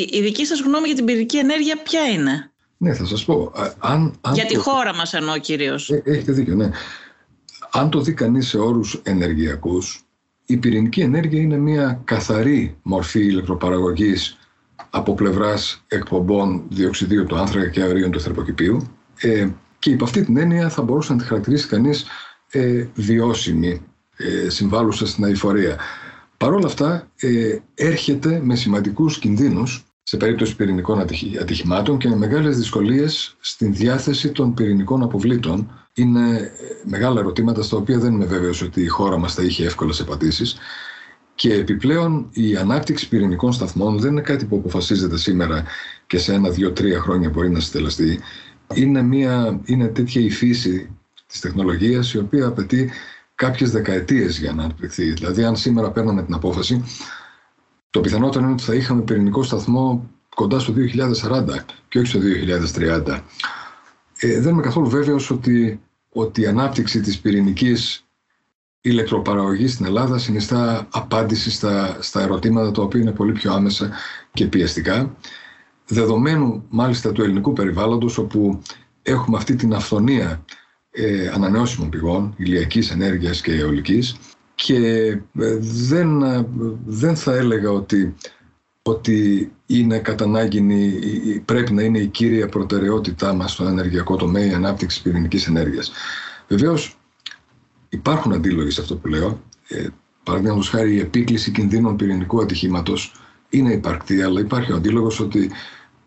η 0.09 0.21
δική 0.21 0.45
σας 0.45 0.59
γνώμη 0.59 0.87
για 0.87 0.95
την 0.95 1.05
πυρηνική 1.05 1.37
ενέργεια 1.37 1.77
ποια 1.77 2.01
είναι; 2.01 2.50
Ναι, 2.83 2.93
θα 2.93 3.05
σας 3.05 3.25
πω. 3.25 3.51
Αν, 3.79 4.13
αν 4.21 4.33
Για 4.33 4.45
τη 4.45 4.55
χώρα 4.55 4.93
μας 4.95 5.13
εννοώ 5.13 5.37
κυρίως. 5.37 5.89
Ε, 5.89 6.01
έχετε 6.05 6.31
δίκιο, 6.31 6.55
ναι. 6.55 6.69
Αν 7.71 7.89
το 7.89 8.01
δει 8.01 8.13
κανείς 8.13 8.47
σε 8.47 8.57
όρους 8.57 8.99
ενεργειακούς, 9.03 10.03
η 10.45 10.57
πυρηνική 10.57 11.01
ενέργεια 11.01 11.41
είναι 11.41 11.57
μια 11.57 12.01
καθαρή 12.03 12.77
μορφή 12.81 13.19
ηλεκτροπαραγωγής 13.19 14.37
από 14.89 15.13
πλευράς 15.13 15.83
εκπομπών 15.87 16.63
διοξιδίου 16.69 17.25
του 17.25 17.37
άνθρακα 17.37 17.69
και 17.69 17.81
αερίων 17.81 18.11
του 18.11 18.21
θερμοκηπίου 18.21 18.87
ε, 19.19 19.47
και 19.79 19.89
υπό 19.89 20.03
αυτή 20.03 20.25
την 20.25 20.37
έννοια 20.37 20.69
θα 20.69 20.81
μπορούσε 20.81 21.13
να 21.13 21.19
τη 21.19 21.25
χαρακτηρίσει 21.25 21.67
κανείς 21.67 22.05
ε, 22.51 22.87
βιώσιμη, 22.93 23.81
ε, 24.17 24.49
συμβάλλουσα 24.49 25.07
στην 25.07 25.23
αηφορία. 25.23 25.77
Παρ' 26.37 26.53
όλα 26.53 26.67
αυτά 26.67 27.07
ε, 27.19 27.57
έρχεται 27.75 28.39
με 28.43 28.55
σημαντικούς 28.55 29.19
κινδύνους 29.19 29.85
σε 30.03 30.17
περίπτωση 30.17 30.55
πυρηνικών 30.55 30.99
ατυχημάτων 31.39 31.97
και 31.97 32.07
με 32.07 32.15
μεγάλες 32.15 32.57
δυσκολίες 32.57 33.35
στην 33.39 33.73
διάθεση 33.73 34.31
των 34.31 34.53
πυρηνικών 34.53 35.03
αποβλήτων. 35.03 35.71
Είναι 35.93 36.37
ε, 36.37 36.51
μεγάλα 36.83 37.19
ερωτήματα 37.19 37.63
στα 37.63 37.77
οποία 37.77 37.99
δεν 37.99 38.13
είμαι 38.13 38.25
βέβαιος 38.25 38.61
ότι 38.61 38.81
η 38.81 38.87
χώρα 38.87 39.17
μας 39.17 39.33
θα 39.33 39.43
είχε 39.43 39.65
εύκολες 39.65 39.99
απαντήσεις. 39.99 40.57
Και 41.35 41.53
επιπλέον 41.53 42.29
η 42.31 42.55
ανάπτυξη 42.55 43.07
πυρηνικών 43.07 43.53
σταθμών 43.53 43.99
δεν 43.99 44.11
είναι 44.11 44.21
κάτι 44.21 44.45
που 44.45 44.55
αποφασίζεται 44.55 45.17
σήμερα 45.17 45.63
και 46.07 46.17
σε 46.17 46.33
ένα, 46.33 46.49
δύο, 46.49 46.71
τρία 46.71 46.99
χρόνια 46.99 47.29
μπορεί 47.29 47.49
να 47.49 47.59
συντελεστεί. 47.59 48.19
Είναι, 48.73 49.01
μια, 49.01 49.59
είναι 49.65 49.87
τέτοια 49.87 50.21
η 50.21 50.29
φύση 50.29 50.97
της 51.27 51.39
τεχνολογίας 51.39 52.13
η 52.13 52.17
οποία 52.17 52.45
απαιτεί 52.45 52.91
κάποιες 53.35 53.71
δεκαετίες 53.71 54.39
για 54.39 54.53
να 54.53 54.63
αναπτυχθεί. 54.63 55.11
Δηλαδή 55.11 55.43
αν 55.43 55.55
σήμερα 55.55 55.91
παίρναμε 55.91 56.23
την 56.23 56.33
απόφαση 56.33 56.83
το 57.91 58.01
πιθανότερο 58.01 58.43
είναι 58.43 58.53
ότι 58.53 58.63
θα 58.63 58.73
είχαμε 58.73 59.01
πυρηνικό 59.01 59.43
σταθμό 59.43 60.09
κοντά 60.35 60.59
στο 60.59 60.73
2040 61.21 61.45
και 61.87 61.99
όχι 61.99 62.07
στο 62.07 62.19
2030. 63.07 63.19
Ε, 64.17 64.39
δεν 64.39 64.53
είμαι 64.53 64.61
καθόλου 64.61 64.89
βέβαιος 64.89 65.29
ότι, 65.29 65.81
ότι 66.09 66.41
η 66.41 66.45
ανάπτυξη 66.45 67.01
της 67.01 67.19
πυρηνικής 67.19 68.05
ηλεκτροπαραγωγής 68.81 69.73
στην 69.73 69.85
Ελλάδα 69.85 70.17
συνιστά 70.17 70.87
απάντηση 70.91 71.51
στα, 71.51 71.97
στα 71.99 72.21
ερωτήματα 72.21 72.71
τα 72.71 72.81
οποία 72.81 73.01
είναι 73.01 73.11
πολύ 73.11 73.31
πιο 73.31 73.53
άμεσα 73.53 73.91
και 74.33 74.45
πιεστικά. 74.45 75.15
Δεδομένου 75.87 76.65
μάλιστα 76.69 77.11
του 77.11 77.21
ελληνικού 77.23 77.53
περιβάλλοντος 77.53 78.17
όπου 78.17 78.61
έχουμε 79.01 79.37
αυτή 79.37 79.55
την 79.55 79.73
αυθονία 79.73 80.45
ε, 80.91 81.27
ανανεώσιμων 81.27 81.89
πηγών, 81.89 82.33
ηλιακής 82.37 82.91
ενέργειας 82.91 83.41
και 83.41 83.53
αιωλικής 83.53 84.15
και 84.63 84.75
ε, 85.39 85.57
δεν, 85.59 86.21
ε, 86.21 86.45
δεν 86.85 87.15
θα 87.15 87.35
έλεγα 87.35 87.71
ότι, 87.71 88.15
ότι 88.81 89.51
είναι 89.65 89.99
κατά 89.99 90.23
ανάγκη, 90.23 90.61
πρέπει 91.45 91.73
να 91.73 91.83
είναι 91.83 91.99
η 91.99 92.07
κύρια 92.07 92.47
προτεραιότητά 92.47 93.33
μας 93.33 93.51
στο 93.51 93.65
ενεργειακό 93.65 94.15
τομέα 94.15 94.45
η 94.45 94.53
ανάπτυξη 94.53 95.01
πυρηνικής 95.01 95.47
ενέργειας. 95.47 95.91
Βεβαίως 96.47 96.97
υπάρχουν 97.89 98.33
αντίλογοι 98.33 98.69
σε 98.69 98.81
αυτό 98.81 98.95
που 98.95 99.07
λέω. 99.07 99.41
Ε, 99.67 99.87
Παραδείγματος 100.23 100.69
χάρη 100.69 100.93
η 100.93 100.99
επίκληση 100.99 101.51
κινδύνων 101.51 101.95
πυρηνικού 101.95 102.41
ατυχήματος 102.41 103.13
είναι 103.49 103.73
υπαρκτή, 103.73 104.21
αλλά 104.21 104.39
υπάρχει 104.39 104.71
ο 104.71 104.75
αντίλογος 104.75 105.19
ότι 105.19 105.51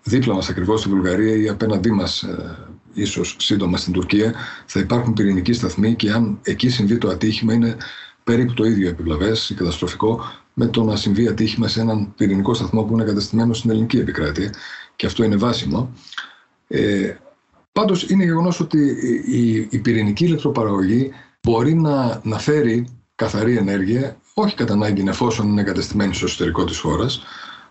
δίπλα 0.03 0.35
μας 0.35 0.49
ακριβώς 0.49 0.81
στη 0.81 0.89
Βουλγαρία 0.89 1.37
ή 1.37 1.49
απέναντί 1.49 1.91
μας, 1.91 2.23
ε, 2.23 2.57
ίσως 2.93 3.37
σύντομα 3.39 3.77
στην 3.77 3.93
Τουρκία, 3.93 4.35
θα 4.67 4.81
υπάρχουν 4.81 5.13
πυρηνικοί 5.13 5.53
σταθμοί 5.53 5.95
και 5.95 6.11
αν 6.11 6.39
εκεί 6.43 6.69
συμβεί 6.69 6.99
το 6.99 7.09
ατύχημα 7.09 7.53
είναι 7.53 7.77
περίπου 8.25 8.53
το 8.53 8.65
ίδιο 8.65 8.89
επιβλαβές 8.89 9.51
ή 9.51 9.55
καταστροφικό 9.55 10.21
με 10.55 10.67
το 10.67 10.83
να 10.85 10.97
συμβεί 10.97 11.29
ατύχημα 11.29 11.69
σε 11.69 11.81
έναν 11.81 12.15
πυρηνικό 12.17 12.55
σταθμό 12.55 12.83
που 12.83 12.95
είναι 12.95 13.05
καταστημένο 13.05 13.55
στην 13.55 13.71
ελληνική 13.71 13.99
επικράτεια. 13.99 14.53
Και 14.97 15.07
αυτό 15.07 15.25
είναι 15.25 15.37
βάσιμο. 15.37 15.93
Ε, 16.69 17.15
Πάντως 17.75 18.09
είναι 18.09 18.25
γεγονός 18.25 18.61
ότι 18.61 18.79
η, 19.27 19.69
η 19.71 19.79
πυρηνική 19.79 20.25
ηλεκτροπαραγωγή 20.25 21.11
μπορεί 21.43 21.75
να, 21.75 22.21
να 22.25 22.39
φέρει 22.39 22.87
καθαρή 23.15 23.57
ενέργεια, 23.57 24.17
όχι 24.35 24.55
κατά 24.55 24.73
ανάγκη 24.73 25.05
εφόσον 25.09 25.49
είναι 25.49 25.61
εγκατεστημένη 25.61 26.15
στο 26.15 26.25
εσωτερικό 26.25 26.65
της 26.65 26.79
χώρας, 26.79 27.23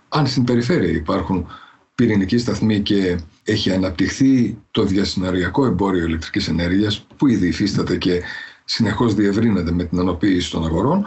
αν 0.10 0.28
στην 0.28 0.44
περιφέρεια 0.44 0.92
υπάρχουν 0.92 1.48
πυρηνικοί 1.96 2.38
σταθμοί 2.38 2.80
και 2.80 3.18
έχει 3.44 3.72
αναπτυχθεί 3.72 4.58
το 4.72 4.84
διασυναριακό 4.84 5.66
εμπόριο 5.66 6.06
ηλεκτρικής 6.06 6.48
ενέργειας 6.48 7.06
που 7.18 7.28
ήδη 7.28 7.48
υφίσταται 7.48 7.98
και 7.98 8.22
συνεχώς 8.66 9.14
διευρύνεται 9.14 9.72
με 9.72 9.84
την 9.84 10.00
ανοποίηση 10.00 10.52
των 10.52 10.66
αγορών, 10.66 11.06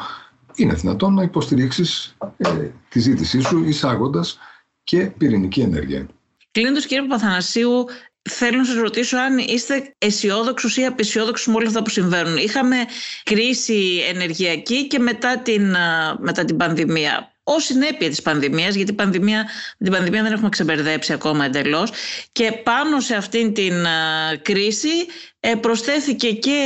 είναι 0.54 0.74
δυνατόν 0.74 1.14
να 1.14 1.22
υποστηρίξεις 1.22 2.16
ε, 2.36 2.68
τη 2.88 3.00
ζήτησή 3.00 3.40
σου 3.40 3.64
εισάγοντας 3.64 4.38
και 4.84 5.06
πυρηνική 5.18 5.60
ενέργεια. 5.60 6.06
Κλείνοντας, 6.50 6.86
κύριε 6.86 7.02
Παπαθανασίου, 7.02 7.84
Θέλω 8.28 8.58
να 8.58 8.64
σας 8.64 8.76
ρωτήσω 8.76 9.16
αν 9.16 9.38
είστε 9.38 9.94
αισιόδοξου 9.98 10.80
ή 10.80 10.86
απεσιόδοξου 10.86 11.50
με 11.50 11.56
όλα 11.56 11.66
αυτά 11.66 11.82
που 11.82 11.90
συμβαίνουν. 11.90 12.36
Είχαμε 12.36 12.76
κρίση 13.22 14.02
ενεργειακή 14.08 14.86
και 14.86 14.98
μετά 14.98 15.38
την, 15.38 15.74
μετά 16.18 16.44
την 16.44 16.56
πανδημία. 16.56 17.35
Ω 17.48 17.60
συνέπεια 17.60 18.08
της 18.08 18.22
πανδημίας, 18.22 18.74
γιατί 18.74 18.92
πανδημία, 18.92 19.48
την 19.78 19.92
πανδημία 19.92 20.22
δεν 20.22 20.32
έχουμε 20.32 20.48
ξεμπερδέψει 20.48 21.12
ακόμα 21.12 21.44
εντελώς 21.44 21.90
και 22.32 22.52
πάνω 22.52 23.00
σε 23.00 23.14
αυτήν 23.14 23.54
την 23.54 23.74
κρίση 24.42 24.88
ε, 25.40 25.54
προσθέθηκε 25.54 26.32
και 26.32 26.60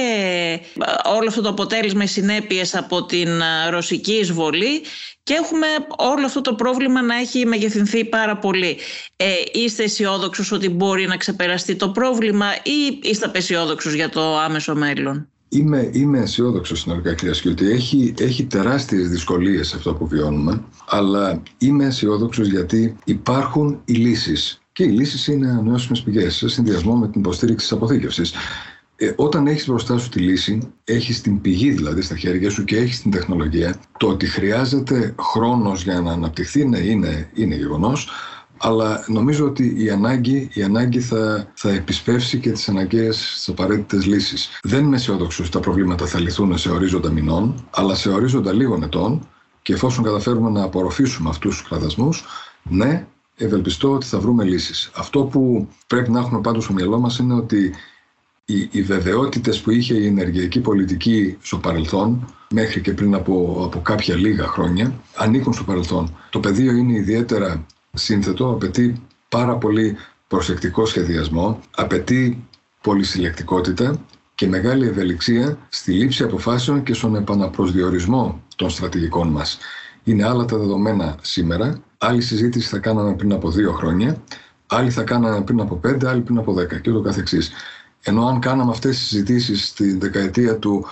όλο 1.05 1.29
αυτό 1.29 1.41
το 1.41 1.49
αποτέλεσμα, 1.49 2.03
οι 2.03 2.07
συνέπειες 2.07 2.75
από 2.75 3.05
την 3.05 3.29
ρωσική 3.71 4.13
εισβολή 4.13 4.83
και 5.23 5.35
έχουμε 5.35 5.67
όλο 5.97 6.27
αυτό 6.27 6.41
το 6.41 6.55
πρόβλημα 6.55 7.03
να 7.03 7.17
έχει 7.17 7.47
μεγεθυνθεί 7.47 8.05
πάρα 8.05 8.37
πολύ. 8.37 8.79
Ε, 9.17 9.33
είστε 9.53 9.83
αισιόδοξου 9.83 10.45
ότι 10.53 10.69
μπορεί 10.69 11.07
να 11.07 11.17
ξεπεραστεί 11.17 11.77
το 11.77 11.89
πρόβλημα 11.91 12.47
ή 12.63 12.99
είστε 13.03 13.27
απεσιόδοξου 13.27 13.91
για 13.95 14.09
το 14.09 14.39
άμεσο 14.39 14.75
μέλλον; 14.75 15.29
Είμαι, 15.53 15.91
είμαι 15.93 16.19
αισιόδοξος 16.19 16.81
συνολικά, 16.81 17.15
κυρία 17.15 17.35
Σκιώτη. 17.35 17.71
Έχει, 17.71 18.15
έχει 18.19 18.45
τεράστιες 18.45 19.09
δυσκολίες 19.09 19.75
αυτό 19.75 19.95
που 19.95 20.07
βιώνουμε, 20.07 20.63
αλλά 20.89 21.43
είμαι 21.59 21.85
αισιόδοξος 21.85 22.49
γιατί 22.49 22.97
υπάρχουν 23.05 23.81
οι 23.85 23.93
λύσεις. 23.93 24.61
Και 24.73 24.83
οι 24.85 24.89
λύσεις 24.89 25.27
είναι 25.27 25.51
ανανεώσιμες 25.51 26.03
πηγές, 26.03 26.35
σε 26.35 26.49
συνδυασμό 26.49 26.95
με 26.95 27.09
την 27.09 27.21
υποστήριξη 27.21 27.67
της 27.67 27.77
αποθήκευσης. 27.77 28.33
Ε, 28.97 29.13
όταν 29.17 29.47
έχεις 29.47 29.67
μπροστά 29.67 29.99
σου 29.99 30.09
τη 30.09 30.21
λύση, 30.21 30.73
έχεις 30.85 31.21
την 31.21 31.41
πηγή 31.41 31.71
δηλαδή 31.71 32.03
στα 32.03 32.17
χέρια 32.17 32.51
σου 32.51 32.65
και 32.65 32.77
έχεις 32.77 33.03
την 33.03 33.11
τεχνολογία, 33.11 33.81
το 33.99 34.09
ότι 34.09 34.27
χρειάζεται 34.27 35.15
χρόνος 35.19 35.83
για 35.83 36.01
να 36.01 36.13
αναπτυχθεί 36.13 36.65
ναι, 36.65 36.79
είναι, 36.79 37.31
είναι 37.35 37.55
γεγονός, 37.55 38.09
αλλά 38.63 39.05
νομίζω 39.07 39.47
ότι 39.47 39.75
η 39.77 39.91
ανάγκη, 39.91 40.49
η 40.53 40.63
ανάγκη 40.63 41.01
θα, 41.01 41.51
θα 41.55 41.71
επισπεύσει 41.71 42.39
και 42.39 42.51
τις 42.51 42.69
αναγκαίες, 42.69 43.17
τις 43.35 43.49
απαραίτητες 43.49 44.07
λύσεις. 44.07 44.49
Δεν 44.63 44.85
είμαι 44.85 44.97
αισιόδοξος 44.97 45.41
ότι 45.41 45.51
τα 45.51 45.61
προβλήματα 45.61 46.07
θα 46.07 46.21
λυθούν 46.21 46.59
σε 46.59 46.71
ορίζοντα 46.71 47.11
μηνών, 47.11 47.69
αλλά 47.71 47.95
σε 47.95 48.11
ορίζοντα 48.11 48.53
λίγων 48.53 48.83
ετών 48.83 49.29
και 49.63 49.73
εφόσον 49.73 50.05
καταφέρουμε 50.05 50.51
να 50.51 50.63
απορροφήσουμε 50.63 51.29
αυτούς 51.29 51.59
τους 51.59 51.69
κραδασμούς, 51.69 52.25
ναι, 52.63 53.07
ευελπιστώ 53.37 53.93
ότι 53.93 54.07
θα 54.07 54.19
βρούμε 54.19 54.45
λύσεις. 54.45 54.91
Αυτό 54.95 55.23
που 55.25 55.69
πρέπει 55.87 56.11
να 56.11 56.21
έχουμε 56.21 56.41
πάντως 56.41 56.65
στο 56.65 56.73
μυαλό 56.73 56.99
μας 56.99 57.19
είναι 57.19 57.35
ότι 57.35 57.75
οι, 58.45 58.69
οι 58.71 58.83
βεβαιότητες 58.83 59.61
που 59.61 59.71
είχε 59.71 59.95
η 59.95 60.07
ενεργειακή 60.07 60.61
πολιτική 60.61 61.37
στο 61.43 61.59
παρελθόν, 61.59 62.35
μέχρι 62.51 62.81
και 62.81 62.93
πριν 62.93 63.15
από, 63.15 63.63
από 63.65 63.81
κάποια 63.81 64.17
λίγα 64.17 64.47
χρόνια, 64.47 64.95
ανήκουν 65.17 65.53
στο 65.53 65.65
παρελθόν. 65.65 66.17
Το 66.31 66.41
πεδίο 66.41 66.73
είναι 66.73 66.93
ιδιαίτερα 66.93 67.67
σύνθετο, 67.93 68.51
απαιτεί 68.51 69.03
πάρα 69.29 69.57
πολύ 69.57 69.97
προσεκτικό 70.29 70.87
σχεδιασμό, 70.87 71.61
απαιτεί 71.77 72.49
πολυσυλλεκτικότητα 72.81 74.05
και 74.35 74.49
μεγάλη 74.49 74.87
ευελιξία 74.87 75.59
στη 75.69 75.93
λήψη 75.93 76.23
αποφάσεων 76.23 76.83
και 76.83 76.95
στον 76.95 77.15
επαναπροσδιορισμό 77.15 78.43
των 78.57 78.71
στρατηγικών 78.71 79.29
μας. 79.29 79.59
Είναι 80.05 80.29
άλλα 80.29 80.45
τα 80.45 80.57
δεδομένα 80.57 81.17
σήμερα, 81.21 81.83
άλλη 81.99 82.21
συζήτηση 82.21 82.69
θα 82.69 82.79
κάναμε 82.79 83.15
πριν 83.15 83.33
από 83.33 83.51
δύο 83.51 83.73
χρόνια, 83.73 84.23
άλλοι 84.67 84.91
θα 84.91 85.03
κάναμε 85.03 85.43
πριν 85.43 85.61
από 85.61 85.77
πέντε, 85.77 86.09
άλλοι 86.09 86.21
πριν 86.21 86.39
από 86.39 86.53
δέκα 86.53 86.79
και 86.79 86.91
ούτω 86.91 87.01
καθεξής. 87.01 87.51
Ενώ 88.03 88.27
αν 88.27 88.41
κάναμε 88.41 88.71
αυτές 88.71 88.97
τις 88.97 89.07
συζητήσεις 89.07 89.67
στη 89.67 89.97
δεκαετία 89.97 90.59
του 90.59 90.87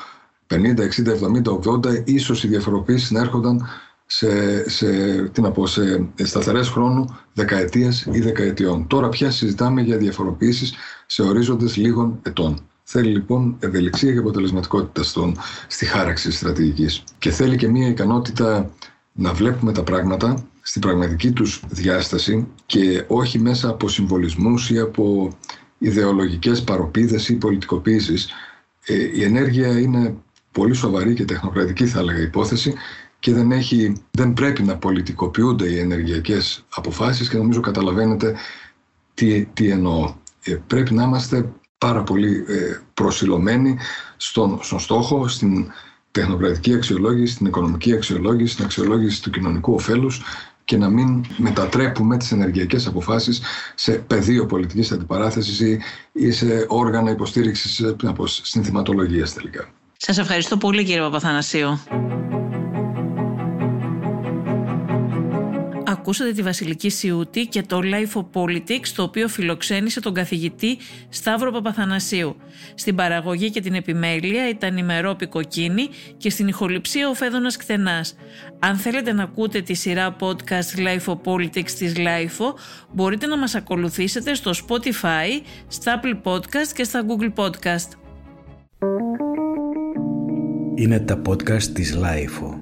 50, 0.47 0.81
60, 0.81 1.13
70, 1.13 1.53
80, 1.53 2.03
ίσως 2.05 2.45
οι 2.45 2.49
διαφοροποίησεις 2.49 3.11
να 3.11 3.21
έρχονταν 3.21 3.67
σε, 4.11 4.69
σε, 4.69 4.89
τι 5.29 5.41
να 5.41 5.51
πω, 5.51 5.67
σε 5.67 6.09
σταθερές 6.15 6.69
χρόνου 6.69 7.17
δεκαετίας 7.33 8.07
ή 8.11 8.21
δεκαετιών. 8.21 8.87
Τώρα 8.87 9.09
πια 9.09 9.31
συζητάμε 9.31 9.81
για 9.81 9.97
διαφοροποίησεις 9.97 10.75
σε 11.07 11.23
ορίζοντες 11.23 11.77
λίγων 11.77 12.19
ετών. 12.23 12.59
Θέλει 12.83 13.11
λοιπόν 13.11 13.57
ευελιξία 13.59 14.13
και 14.13 14.19
αποτελεσματικότητα 14.19 15.03
στον, 15.03 15.37
στη 15.67 15.85
χάραξη 15.85 16.31
στρατηγικής. 16.31 17.05
Και 17.19 17.31
θέλει 17.31 17.57
και 17.57 17.69
μια 17.69 17.89
ικανότητα 17.89 18.71
να 19.13 19.33
βλέπουμε 19.33 19.73
τα 19.73 19.83
πράγματα 19.83 20.45
στην 20.61 20.81
πραγματική 20.81 21.31
τους 21.33 21.63
διάσταση 21.69 22.47
και 22.67 23.05
όχι 23.07 23.39
μέσα 23.39 23.69
από 23.69 23.89
συμβολισμούς 23.89 24.71
ή 24.71 24.79
από 24.79 25.33
ιδεολογικές 25.79 26.63
παροπίδες 26.63 27.29
ή 27.29 27.35
πολιτικοποίησεις. 27.35 28.29
Ε, 28.85 28.95
η 28.95 29.25
ενέργεια 29.25 29.79
είναι 29.79 30.17
πολύ 30.53 30.75
σοβαρή 30.75 31.15
και 31.15 31.25
τεχνοκρατική 31.25 31.87
θα 31.87 31.99
έλεγα 31.99 32.21
υπόθεση 32.21 32.75
και 33.19 33.33
δεν, 33.33 33.53
έχει, 33.53 34.03
δεν 34.11 34.33
πρέπει 34.33 34.63
να 34.63 34.77
πολιτικοποιούνται 34.77 35.69
οι 35.69 35.79
ενεργειακές 35.79 36.65
αποφάσεις 36.75 37.29
και 37.29 37.37
νομίζω 37.37 37.61
καταλαβαίνετε 37.61 38.37
τι, 39.15 39.45
τι 39.45 39.71
εννοώ. 39.71 40.15
Ε, 40.43 40.55
πρέπει 40.67 40.95
να 40.95 41.03
είμαστε 41.03 41.53
πάρα 41.79 42.03
πολύ 42.03 42.45
ε, 42.49 42.81
προσιλωμένοι 42.95 43.79
στον, 44.17 44.59
στον 44.63 44.79
στόχο, 44.79 45.29
στην 45.29 45.67
τεχνοκρατική 46.11 46.75
αξιολόγηση, 46.75 47.33
στην 47.33 47.47
οικονομική 47.47 47.93
αξιολόγηση, 47.93 48.53
στην 48.53 48.65
αξιολόγηση 48.65 49.23
του 49.23 49.31
κοινωνικού 49.31 49.75
ωφέλους 49.75 50.23
και 50.65 50.77
να 50.77 50.89
μην 50.89 51.25
μετατρέπουμε 51.37 52.17
τις 52.17 52.33
ενεργειακές 52.33 52.87
αποφάσεις 52.87 53.41
σε 53.75 53.93
πεδίο 53.93 54.47
πολιτικής 54.47 54.93
αντιπαράθεσης 54.93 55.61
ή, 55.61 55.79
ή 56.13 56.31
σε 56.31 56.65
όργανα 56.69 57.11
υποστήριξης 57.11 57.95
από 58.05 58.27
συνθηματολογίας 58.27 59.35
τελικά. 59.35 59.69
Σας 59.97 60.19
ευχαριστώ 60.19 60.57
πολύ 60.57 60.85
κύριε 60.85 61.01
Παπαθανασίου. 61.01 61.81
Ακούσατε 66.09 66.33
τη 66.33 66.43
Βασιλική 66.43 66.91
Σιούτη 66.91 67.47
και 67.47 67.63
το 67.63 67.81
Life 67.83 68.21
of 68.21 68.27
Politics, 68.33 68.89
το 68.95 69.03
οποίο 69.03 69.29
φιλοξένησε 69.29 70.01
τον 70.01 70.15
καθηγητή 70.15 70.79
Σταύρο 71.09 71.51
Παπαθανασίου. 71.51 72.37
Στην 72.75 72.95
παραγωγή 72.95 73.51
και 73.51 73.61
την 73.61 73.75
επιμέλεια 73.75 74.49
ήταν 74.49 74.77
η 74.77 74.83
Μερόπη 74.83 75.27
Κοκκίνη 75.27 75.89
και 76.17 76.31
στην 76.31 76.49
ηχοληψία 76.49 77.09
ο 77.09 77.15
Φέδωνας 77.15 77.57
Κτενάς. 77.57 78.17
Αν 78.59 78.77
θέλετε 78.77 79.13
να 79.13 79.23
ακούτε 79.23 79.61
τη 79.61 79.75
σειρά 79.75 80.17
podcast 80.21 80.79
Life 80.79 81.15
of 81.15 81.21
Politics 81.25 81.71
της 81.71 81.95
Life 81.97 82.55
μπορείτε 82.93 83.27
να 83.27 83.39
μας 83.39 83.55
ακολουθήσετε 83.55 84.35
στο 84.35 84.51
Spotify, 84.51 85.43
στα 85.69 86.01
Apple 86.01 86.33
Podcast 86.33 86.73
και 86.75 86.85
στα 86.85 87.05
Google 87.07 87.45
Podcast. 87.45 87.89
Είναι 90.75 91.01
τα 91.01 91.23
podcast 91.27 91.63
της 91.63 91.99
Life 92.03 92.58